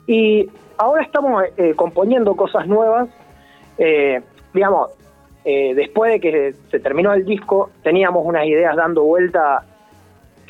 [0.07, 1.43] Y ahora estamos
[1.77, 3.09] componiendo cosas nuevas.
[4.53, 4.91] Digamos,
[5.43, 9.65] después de que se terminó el disco, teníamos unas ideas dando vuelta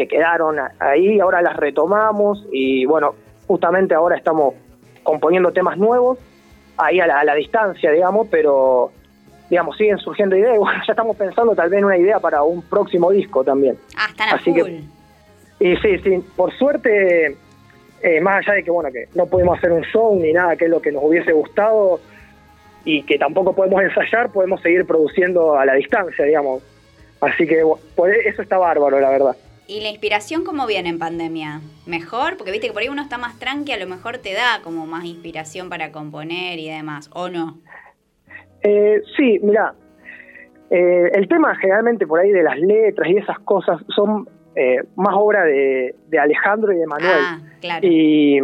[0.07, 3.15] que quedaron ahí, ahora las retomamos y bueno,
[3.47, 4.55] justamente ahora estamos
[5.03, 6.19] componiendo temas nuevos,
[6.77, 8.91] ahí a la, a la distancia, digamos, pero
[9.51, 12.63] digamos, siguen surgiendo ideas bueno, ya estamos pensando tal vez en una idea para un
[12.63, 13.77] próximo disco también.
[13.97, 14.63] Ah, están a Así full.
[14.63, 14.83] que-
[15.61, 17.37] Y sí, sí, por suerte,
[18.03, 20.65] eh, más allá de que bueno que no pudimos hacer un show ni nada que
[20.65, 22.01] es lo que nos hubiese gustado
[22.85, 26.63] y que tampoco podemos ensayar, podemos seguir produciendo a la distancia, digamos.
[27.21, 29.37] Así que bu- por e- eso está bárbaro, la verdad.
[29.67, 31.61] ¿Y la inspiración cómo viene en pandemia?
[31.87, 32.37] ¿Mejor?
[32.37, 34.87] Porque viste que por ahí uno está más tranqui, a lo mejor te da como
[34.87, 37.59] más inspiración para componer y demás, ¿o no?
[38.63, 39.75] Eh, sí, mira,
[40.71, 45.15] eh, el tema generalmente por ahí de las letras y esas cosas son eh, más
[45.17, 47.13] obra de, de Alejandro y de Manuel.
[47.19, 47.87] Ah, claro.
[47.87, 48.41] Y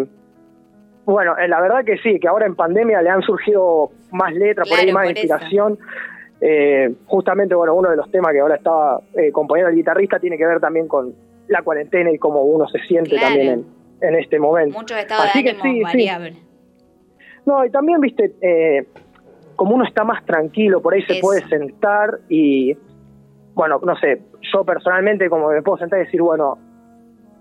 [1.04, 4.68] bueno, eh, la verdad que sí, que ahora en pandemia le han surgido más letras,
[4.68, 5.78] por ahí más por eso.
[6.40, 10.38] Eh, justamente, bueno, uno de los temas que ahora estaba eh, componiendo el guitarrista tiene
[10.38, 11.12] que ver también con
[11.48, 13.26] la cuarentena y cómo uno se siente Claro.
[13.28, 13.64] también
[14.00, 14.78] en, en este momento.
[14.78, 15.82] Muchos estados Así de que ánimo sí, sí.
[15.82, 16.36] variables.
[17.46, 18.86] No, y también, viste, eh,
[19.56, 21.22] como uno está más tranquilo, por ahí se Eso.
[21.22, 22.76] puede sentar y,
[23.54, 24.20] bueno, no sé,
[24.52, 26.58] yo personalmente como me puedo sentar y decir, bueno,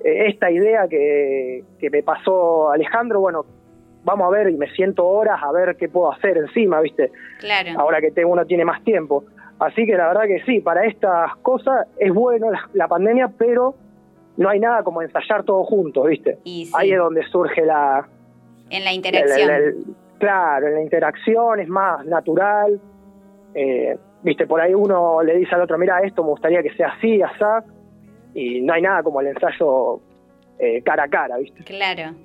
[0.04, 3.46] eh, esta idea que, que me pasó Alejandro, bueno,
[4.08, 7.78] vamos a ver y me siento horas a ver qué puedo hacer encima, viste, Claro.
[7.80, 9.26] ahora que te- uno tiene más tiempo.
[9.60, 13.76] Así que la verdad que sí, para estas cosas es bueno la, la pandemia, pero
[14.38, 16.38] no hay nada como ensayar todos juntos, viste.
[16.46, 18.08] Y sí, Ahí es donde surge la,
[18.70, 19.48] en la la- interacción.
[19.48, 19.74] la- la-
[20.20, 22.80] claro, en la interacción es más natural.
[23.54, 26.88] Eh, Viste, por ahí uno le dice al otro, mira, esto me gustaría que sea
[26.98, 27.64] así, asá,
[28.34, 30.00] y no hay nada como el ensayo
[30.60, 31.64] eh, cara a cara, ¿viste?
[31.64, 32.16] Claro.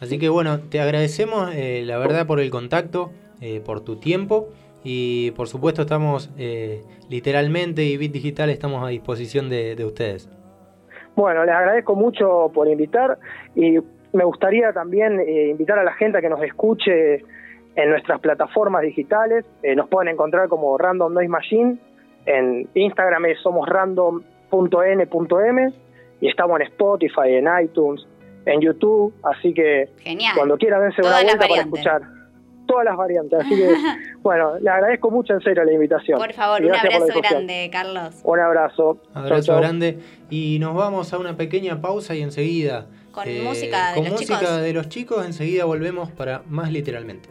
[0.00, 4.48] Así que bueno, te agradecemos eh, la verdad por el contacto, eh, por tu tiempo
[4.84, 10.30] y por supuesto estamos eh, literalmente y Bit Digital estamos a disposición de, de ustedes.
[11.16, 13.18] Bueno, les agradezco mucho por invitar
[13.56, 13.78] y
[14.12, 17.24] me gustaría también eh, invitar a la gente a que nos escuche
[17.74, 19.44] en nuestras plataformas digitales.
[19.62, 21.78] Eh, nos pueden encontrar como Random Noise Machine.
[22.26, 25.72] En Instagram somos random.n.m
[26.20, 28.06] y estamos en Spotify, en iTunes,
[28.52, 30.32] en YouTube, así que Genial.
[30.36, 32.02] cuando quiera dense una Todas vuelta para escuchar
[32.66, 33.40] todas las variantes.
[33.40, 33.74] Así que,
[34.22, 36.18] bueno, le agradezco mucho en serio la invitación.
[36.18, 38.14] Por favor, Y un abrazo grande, Carlos.
[38.24, 39.00] Un abrazo.
[39.14, 39.56] Abrazo Chau, chau.
[39.58, 39.98] grande.
[40.28, 42.86] Y nos vamos a una pequeña pausa y enseguida.
[42.90, 44.60] eh, Con música de con los música chicos.
[44.60, 47.30] de los chicos, enseguida volvemos para más literalmente.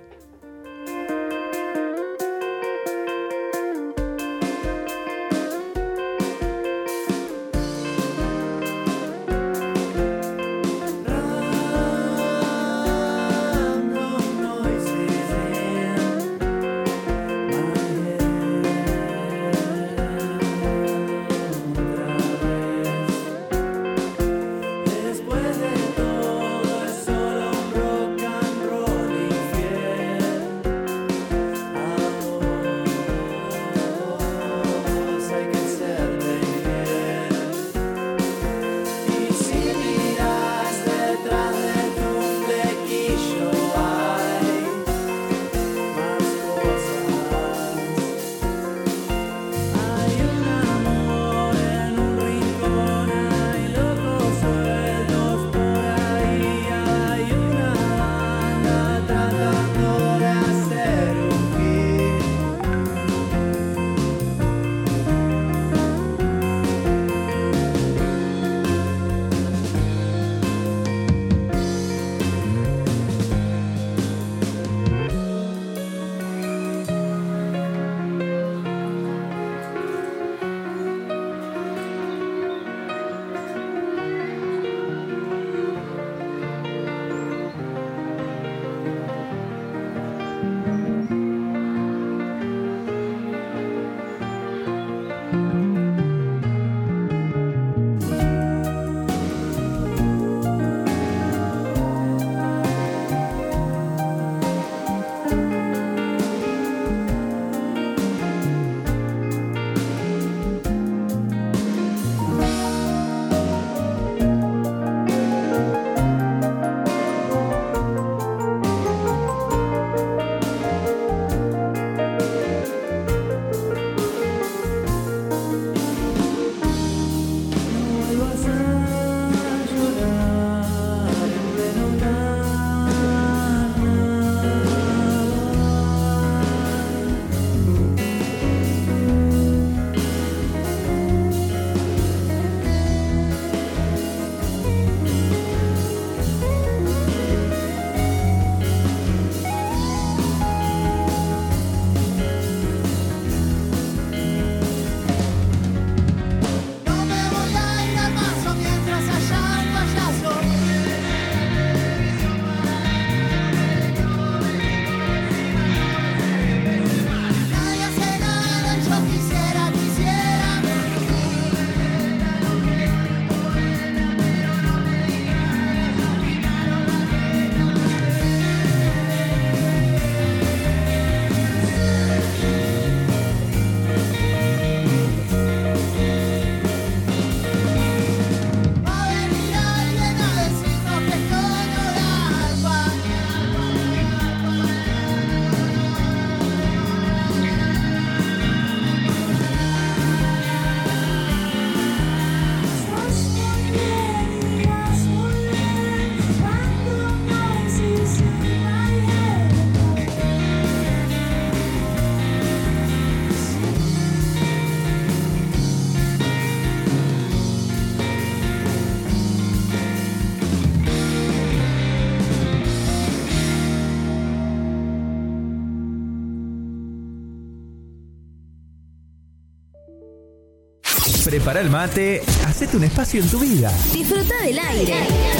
[231.37, 233.71] Prepara el mate, hacete un espacio en tu vida.
[233.93, 234.95] Disfruta del aire.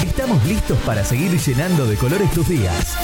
[0.06, 2.96] Estamos listos para seguir llenando de colores tus días.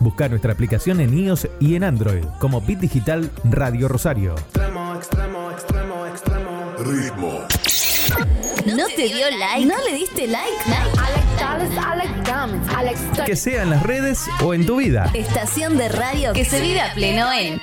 [0.00, 4.34] Busca nuestra aplicación en iOS y en Android como Bit Digital Radio Rosario.
[4.34, 6.72] Extremo, extremo, extremo, extremo.
[6.78, 7.46] Ritmo.
[8.66, 9.66] ¿No te dio like?
[9.66, 10.52] ¿No le diste like?
[13.26, 15.10] Que sea en las redes o en tu vida.
[15.14, 17.60] Estación de radio que se vive a pleno en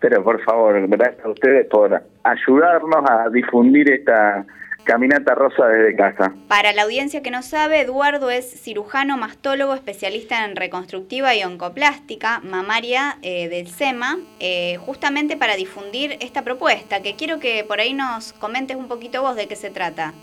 [0.00, 4.46] Pero por favor, gracias a ustedes por ayudarnos a difundir esta
[4.88, 6.32] caminata rosa desde casa.
[6.48, 12.40] Para la audiencia que no sabe, Eduardo es cirujano mastólogo especialista en reconstructiva y oncoplástica
[12.40, 17.92] mamaria eh, del SEMA, eh, justamente para difundir esta propuesta, que quiero que por ahí
[17.92, 20.14] nos comentes un poquito vos de qué se trata.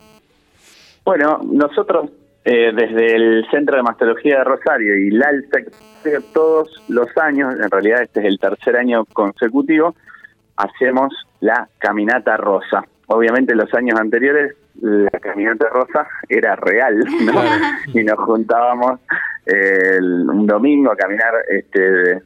[1.06, 2.10] Bueno, nosotros
[2.44, 5.72] eh, desde el Centro de Mastología de Rosario y la ALSEC,
[6.34, 9.94] todos los años, en realidad este es el tercer año consecutivo,
[10.58, 12.84] hacemos la caminata rosa.
[13.08, 17.34] Obviamente los años anteriores la caminata rosa era real, ¿no?
[18.00, 19.00] y nos juntábamos
[19.46, 22.22] eh, el- un domingo a caminar este,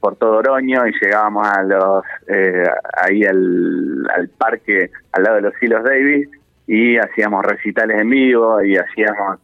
[0.00, 2.64] por todo Oroño y llegábamos a los eh,
[2.96, 6.28] ahí al, al parque al lado de los Silos Davis
[6.66, 9.38] y hacíamos recitales en vivo y hacíamos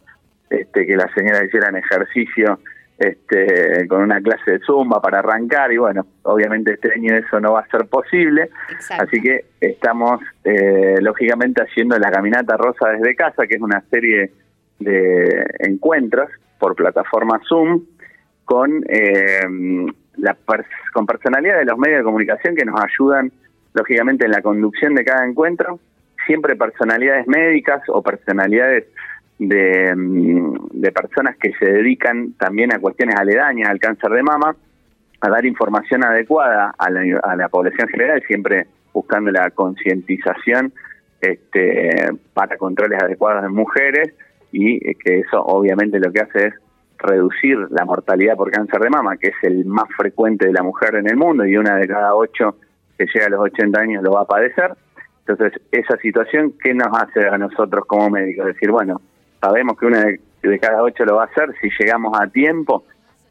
[0.51, 2.59] este, que las señoras hicieran ejercicio
[2.99, 7.53] este, con una clase de zumba para arrancar y bueno, obviamente este año eso no
[7.53, 8.51] va a ser posible,
[8.99, 14.33] así que estamos eh, lógicamente haciendo la caminata rosa desde casa, que es una serie
[14.81, 16.29] de encuentros
[16.59, 17.85] por plataforma Zoom
[18.45, 19.41] con eh,
[20.17, 23.31] la pers- con personalidad de los medios de comunicación que nos ayudan
[23.75, 25.79] lógicamente en la conducción de cada encuentro,
[26.27, 28.87] siempre personalidades médicas o personalidades
[29.39, 34.55] de, mm, de personas que se dedican también a cuestiones aledañas al cáncer de mama,
[35.21, 40.73] a dar información adecuada a la, a la población general, siempre buscando la concientización
[41.21, 44.15] este, para controles adecuados en mujeres
[44.53, 46.55] y eh, que eso obviamente lo que hace es
[46.99, 50.97] reducir la mortalidad por cáncer de mama, que es el más frecuente de la mujer
[50.97, 52.57] en el mundo y una de cada ocho
[52.97, 54.73] que llega a los 80 años lo va a padecer.
[55.27, 58.47] Entonces, esa situación, ¿qué nos hace a nosotros como médicos?
[58.47, 59.01] Decir, bueno,
[59.41, 62.85] sabemos que una de, de cada ocho lo va a hacer, si llegamos a tiempo,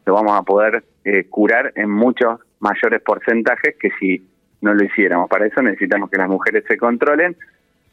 [0.06, 4.26] lo vamos a poder eh, curar en muchos mayores porcentajes que si
[4.60, 5.28] no lo hiciéramos.
[5.28, 7.36] Para eso necesitamos que las mujeres se controlen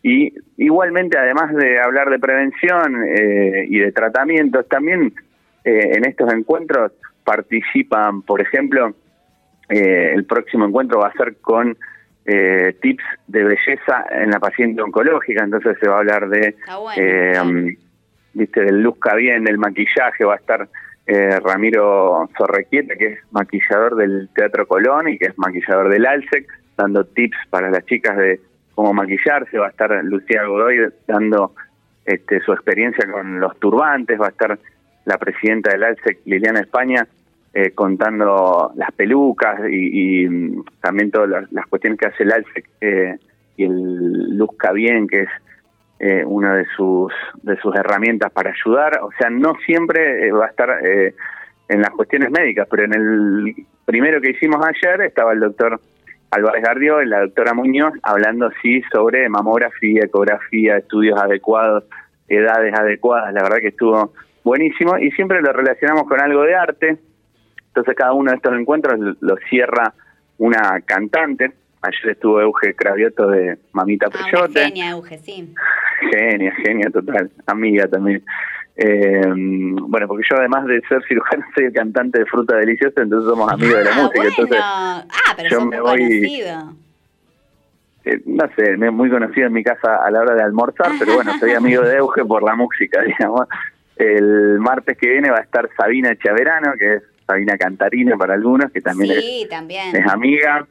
[0.02, 5.14] y igualmente, además de hablar de prevención eh, y de tratamientos, también
[5.64, 6.92] eh, en estos encuentros
[7.24, 8.94] participan, por ejemplo,
[9.68, 11.76] eh, el próximo encuentro va a ser con
[12.26, 16.56] eh, tips de belleza en la paciente oncológica, entonces se va a hablar de,
[16.98, 17.76] eh, um,
[18.36, 20.68] viste, del luzca bien, del maquillaje, va a estar
[21.08, 26.48] eh, Ramiro Zorrequieta, que es maquillador del Teatro Colón y que es maquillador del ALSEC,
[26.78, 28.40] dando tips para las chicas de
[28.74, 31.54] cómo maquillarse, va a estar Lucía Godoy dando
[32.06, 34.60] este, su experiencia con los turbantes, va a estar
[35.06, 37.08] la presidenta del ALSEC, Liliana España,
[37.54, 42.34] eh, contando las pelucas y, y, mm, también todas las, las cuestiones que hace el
[42.34, 43.18] ALSEC eh,
[43.56, 45.30] y el Luzca Bien, que es
[46.00, 49.00] eh, una de sus de sus herramientas para ayudar.
[49.02, 51.16] O sea, no siempre eh, va a estar eh,
[51.70, 55.80] en las cuestiones médicas, pero en el primero que hicimos ayer estaba el doctor
[56.32, 61.86] Álvarez Gardió y la doctora Muñoz hablando sí sobre mamografía, ecografía, estudios adecuados,
[62.28, 63.34] edades adecuadas.
[63.34, 66.98] La verdad que estuvo buenísimo y siempre lo relacionamos con algo de arte.
[67.68, 69.94] Entonces cada uno de estos encuentros lo cierra
[70.38, 71.52] una cantante.
[71.88, 74.66] Ayer estuvo Euge Cravioto de Mamita Ah, una Peyote.
[74.66, 75.54] genia, Euge, sí.
[76.12, 78.24] Genia, genia total, amiga también.
[78.78, 83.30] Eh, bueno, porque yo además de ser cirujano soy el cantante de Fruta Deliciosa, entonces
[83.30, 84.16] somos amigos de la Ah, música.
[84.16, 84.30] bueno.
[84.38, 85.06] Entonces, Ah,
[85.38, 86.74] pero yo me voy- conocido.
[88.06, 91.16] eh, no sé, me muy conocido en mi casa a la hora de almorzar, pero
[91.16, 93.48] bueno, soy amigo de Euge por la música, digamos.
[93.96, 98.70] El martes que viene va a estar Sabina Chaverano, que es Sabina Cantarina para algunos,
[98.72, 99.96] que también es Sí, también.
[99.96, 100.68] es amiga.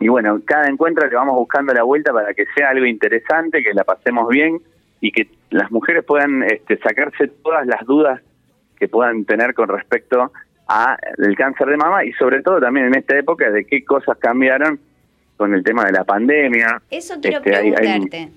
[0.00, 3.74] Y bueno, cada encuentro le vamos buscando la vuelta para que sea algo interesante, que
[3.74, 4.58] la pasemos bien
[5.00, 8.20] y que las mujeres puedan este, sacarse todas las dudas
[8.78, 10.32] que puedan tener con respecto
[10.66, 14.16] a el cáncer de mama y sobre todo también en esta época de qué cosas
[14.18, 14.80] cambiaron
[15.36, 16.80] con el tema de la pandemia.
[16.90, 18.28] Eso quiero Este, hay- hay- preguntarte.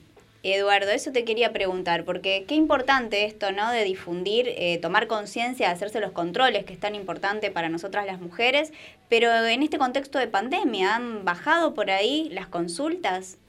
[0.43, 3.71] Eduardo, eso te quería preguntar, porque qué importante esto, ¿no?
[3.71, 8.19] De difundir, eh, tomar conciencia, hacerse los controles, que es tan importante para nosotras las
[8.19, 8.73] mujeres,
[9.09, 13.39] pero en este contexto de pandemia, ¿han bajado por ahí las consultas?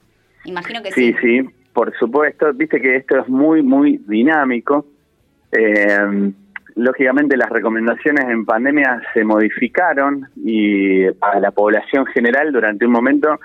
[0.45, 1.13] Imagino que sí.
[1.13, 2.53] Sí, sí, por supuesto.
[2.53, 4.85] Viste que esto es muy, muy dinámico.
[5.51, 6.31] Eh,
[6.75, 13.39] lógicamente las recomendaciones en pandemia se modificaron y para la población general durante un momento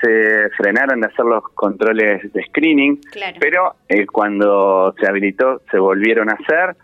[0.00, 3.36] se frenaron de hacer los controles de screening, Claro.
[3.40, 6.76] pero eh, cuando se habilitó se volvieron a hacer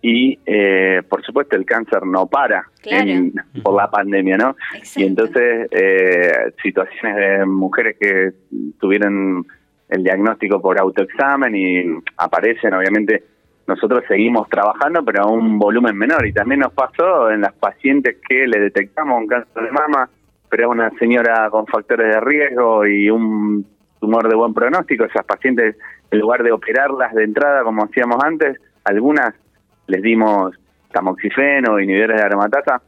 [0.00, 3.08] y eh, por supuesto el cáncer no para Claro.
[3.08, 4.56] en- por la pandemia, ¿no?
[4.96, 8.32] Y entonces eh, situaciones de mujeres que
[8.80, 9.46] tuvieron
[9.88, 11.84] el diagnóstico por autoexamen y
[12.16, 13.22] aparecen, obviamente
[13.68, 16.26] nosotros seguimos trabajando, pero a un volumen menor.
[16.26, 20.08] Y también nos pasó en las pacientes que le detectamos un cáncer de mama,
[20.52, 23.64] pero una señora con factores de riesgo y un
[23.98, 25.06] tumor de buen pronóstico.
[25.06, 25.76] Esas pacientes,
[26.10, 29.34] en lugar de operarlas de entrada como hacíamos antes, algunas
[29.86, 30.54] les dimos
[30.92, 32.82] tamoxifeno, inhibidores de aromatasa,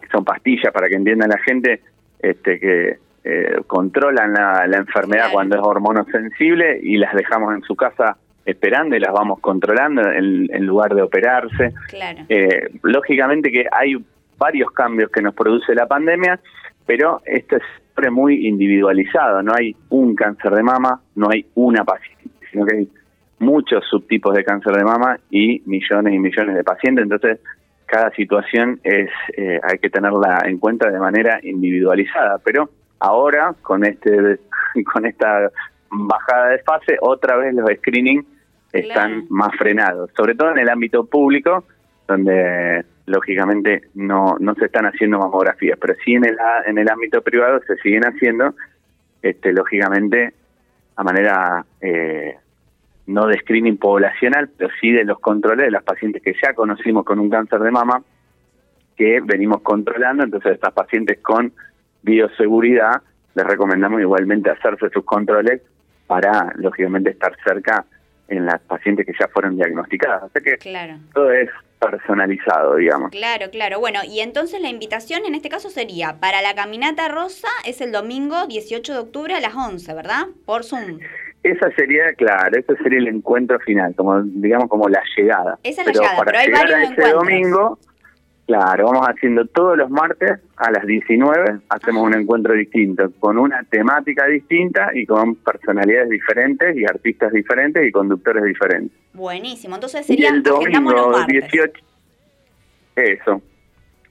[0.00, 1.80] que son pastillas para que entienda la gente
[2.20, 7.74] este, que eh, controlan la, la enfermedad cuando es hormonosensible y las dejamos en su
[7.74, 11.74] casa esperando y las vamos controlando en, en lugar de operarse.
[11.88, 12.20] Claro.
[12.28, 13.96] Eh, lógicamente que hay
[14.38, 16.38] varios cambios que nos produce la pandemia,
[16.86, 19.42] pero esto es siempre muy individualizado.
[19.42, 22.88] No hay un cáncer de mama, no hay una paciente, sino que hay
[23.38, 27.02] muchos subtipos de cáncer de mama y millones y millones de pacientes.
[27.02, 27.40] Entonces,
[27.86, 32.38] cada situación es eh, hay que tenerla en cuenta de manera individualizada.
[32.44, 32.70] Pero
[33.00, 34.38] ahora, con este
[34.92, 35.50] con esta
[35.90, 38.24] bajada de fase, otra vez los screening
[38.72, 41.64] están más frenados, sobre todo en el ámbito público,
[42.06, 46.36] donde lógicamente no, no se están haciendo mamografías, pero sí en el,
[46.66, 48.54] en el ámbito privado se siguen haciendo,
[49.22, 50.34] este, lógicamente,
[50.96, 52.36] a manera eh,
[53.06, 57.04] no de screening poblacional, pero sí de los controles de las pacientes que ya conocimos
[57.04, 58.02] con un cáncer de mama,
[58.96, 61.52] que venimos controlando, entonces estas pacientes con
[62.02, 63.02] bioseguridad
[63.34, 65.60] les recomendamos igualmente hacerse sus controles
[66.06, 67.84] para, lógicamente, estar cerca
[68.28, 70.22] en las pacientes que ya fueron diagnosticadas.
[70.24, 70.94] O sea que Claro.
[71.12, 73.10] todo es personalizado, digamos.
[73.10, 73.80] Claro, claro.
[73.80, 77.92] Bueno, y entonces la invitación en este caso sería para la caminata rosa es el
[77.92, 80.26] domingo 18 de octubre a las 11, ¿verdad?
[80.44, 80.98] Por Zoom.
[81.42, 85.58] Esa sería, claro, ese sería el encuentro final, como digamos como la llegada.
[85.62, 87.22] Esa es la llegada, para pero hay llegar varios a ese encuentros.
[87.22, 87.78] domingo,
[88.46, 93.62] claro, vamos haciendo todos los martes a las 19, hacemos un encuentro distinto, con una
[93.64, 98.96] temática distinta y con personalidades diferentes y artistas diferentes y conductores diferentes.
[99.12, 99.74] Buenísimo.
[99.74, 101.50] Entonces Y sería el agendamos los domingo martes.
[101.50, 101.80] 18,
[102.96, 103.42] eso,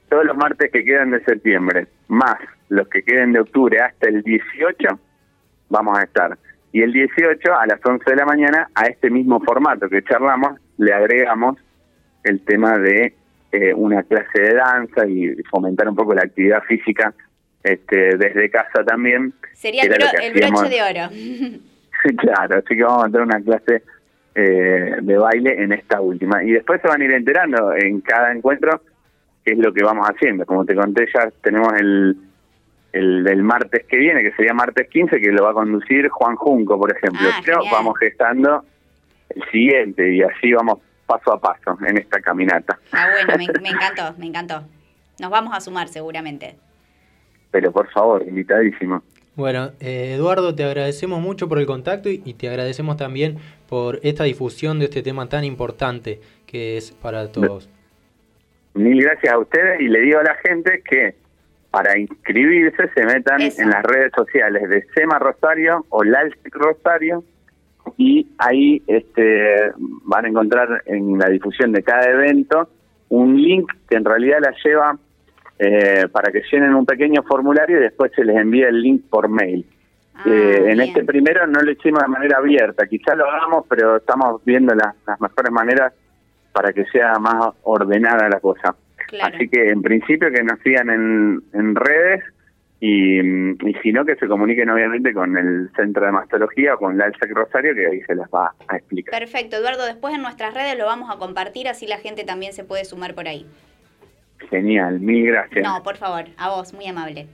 [0.08, 2.36] todos los martes que quedan de septiembre, más
[2.68, 4.98] los que queden de octubre hasta el 18,
[5.70, 6.38] vamos a estar.
[6.72, 10.60] Y el 18 a las 11 de la mañana, a este mismo formato que charlamos,
[10.76, 11.56] le agregamos
[12.22, 13.14] el tema de
[13.56, 17.12] eh, una clase de danza y fomentar un poco la actividad física
[17.62, 19.32] este, desde casa también.
[19.52, 21.60] Sería el, bro- el broche de oro.
[22.18, 23.82] claro, así que vamos a tener una clase
[24.34, 26.44] eh, de baile en esta última.
[26.44, 28.82] Y después se van a ir enterando en cada encuentro
[29.44, 30.44] qué es lo que vamos haciendo.
[30.44, 32.16] Como te conté, ya tenemos el,
[32.92, 36.36] el del martes que viene, que sería martes 15, que lo va a conducir Juan
[36.36, 37.26] Junco, por ejemplo.
[37.32, 37.74] Ah, Pero genial.
[37.76, 38.64] vamos gestando
[39.30, 42.78] el siguiente y así vamos paso a paso en esta caminata.
[42.92, 44.62] Ah, bueno, me, me encantó, me encantó.
[45.20, 46.56] Nos vamos a sumar seguramente.
[47.50, 49.02] Pero por favor, invitadísimo.
[49.34, 53.38] Bueno, eh, Eduardo, te agradecemos mucho por el contacto y, y te agradecemos también
[53.68, 57.68] por esta difusión de este tema tan importante que es para todos.
[58.74, 61.14] Mil gracias a ustedes y le digo a la gente que
[61.70, 67.22] para inscribirse se metan en las redes sociales de SEMA Rosario o LALSEC Rosario
[67.96, 72.68] y ahí este, van a encontrar en la difusión de cada evento
[73.08, 74.98] un link que en realidad la lleva
[75.58, 79.28] eh, para que llenen un pequeño formulario y después se les envía el link por
[79.28, 79.64] mail.
[80.24, 84.42] Eh, en este primero no lo hicimos de manera abierta, quizás lo hagamos, pero estamos
[84.44, 85.92] viendo las, las mejores maneras
[86.52, 88.74] para que sea más ordenada la cosa.
[89.22, 92.24] Así que en principio que nos sigan en, en redes
[92.80, 96.98] y, y si no que se comuniquen obviamente con el Centro de Mastología o con
[96.98, 99.18] la ELSAC Rosario que ahí se las va a explicar.
[99.18, 99.86] Perfecto, Eduardo.
[99.86, 103.14] Después en nuestras redes lo vamos a compartir, así la gente también se puede sumar
[103.14, 103.46] por ahí.
[104.50, 105.64] Genial, mil gracias.
[105.64, 107.26] No, por favor, a vos, muy amable.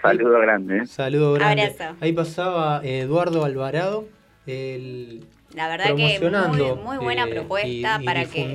[0.00, 0.78] Saludo grande.
[0.78, 0.86] ¿eh?
[0.86, 1.62] Saludo grande.
[1.62, 1.96] Abrazo.
[2.00, 4.08] Ahí pasaba Eduardo Alvarado,
[4.48, 5.24] el
[5.54, 7.68] La verdad que muy, muy buena eh, propuesta
[8.00, 8.54] y- y para que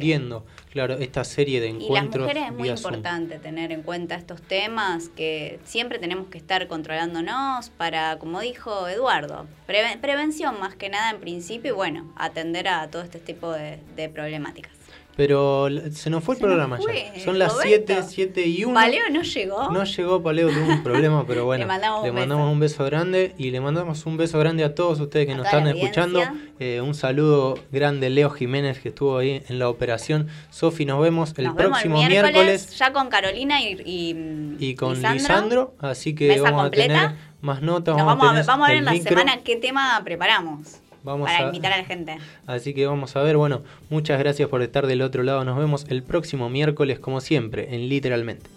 [0.71, 2.23] claro, esta serie de Y las encuentros.
[2.27, 2.77] mujeres es muy Zoom.
[2.95, 8.87] importante tener en cuenta estos temas que siempre tenemos que estar controlándonos para, como dijo
[8.87, 13.51] Eduardo, preve- prevención más que nada en principio y bueno, atender a todo este tipo
[13.51, 14.71] de, de problemáticas.
[15.17, 17.23] Pero se nos fue el Se programa fue, ya.
[17.25, 17.93] Son las Roberto.
[17.95, 18.73] 7, 7 y 1.
[18.75, 19.71] Paleo no llegó.
[19.71, 21.63] No llegó Paleo, tuvo un problema, pero bueno.
[21.63, 24.99] Le mandamos un mandamos un beso grande y le mandamos un beso grande a todos
[24.99, 26.21] ustedes que A nos están escuchando.
[26.59, 30.27] Eh, un saludo grande Leo Jiménez que estuvo ahí en la operación.
[30.51, 34.55] Sofi, nos vemos el Nos vemos próximo el miércoles, miércoles, ya con Carolina y, y,
[34.69, 35.13] y con Lisandro.
[35.17, 35.75] Lisandro.
[35.79, 36.83] Así que Mesa vamos completa.
[36.93, 37.97] a tener más notas.
[37.97, 39.09] Nos vamos, vamos, a, ver- vamos a ver en la micro.
[39.09, 40.77] semana qué tema preparamos
[41.07, 42.17] Vamos para a- invitar a la gente.
[42.45, 43.37] Así que vamos a ver.
[43.37, 45.43] Bueno, muchas gracias por estar del otro lado.
[45.45, 48.49] Nos vemos el próximo miércoles, como siempre, en Literalmente.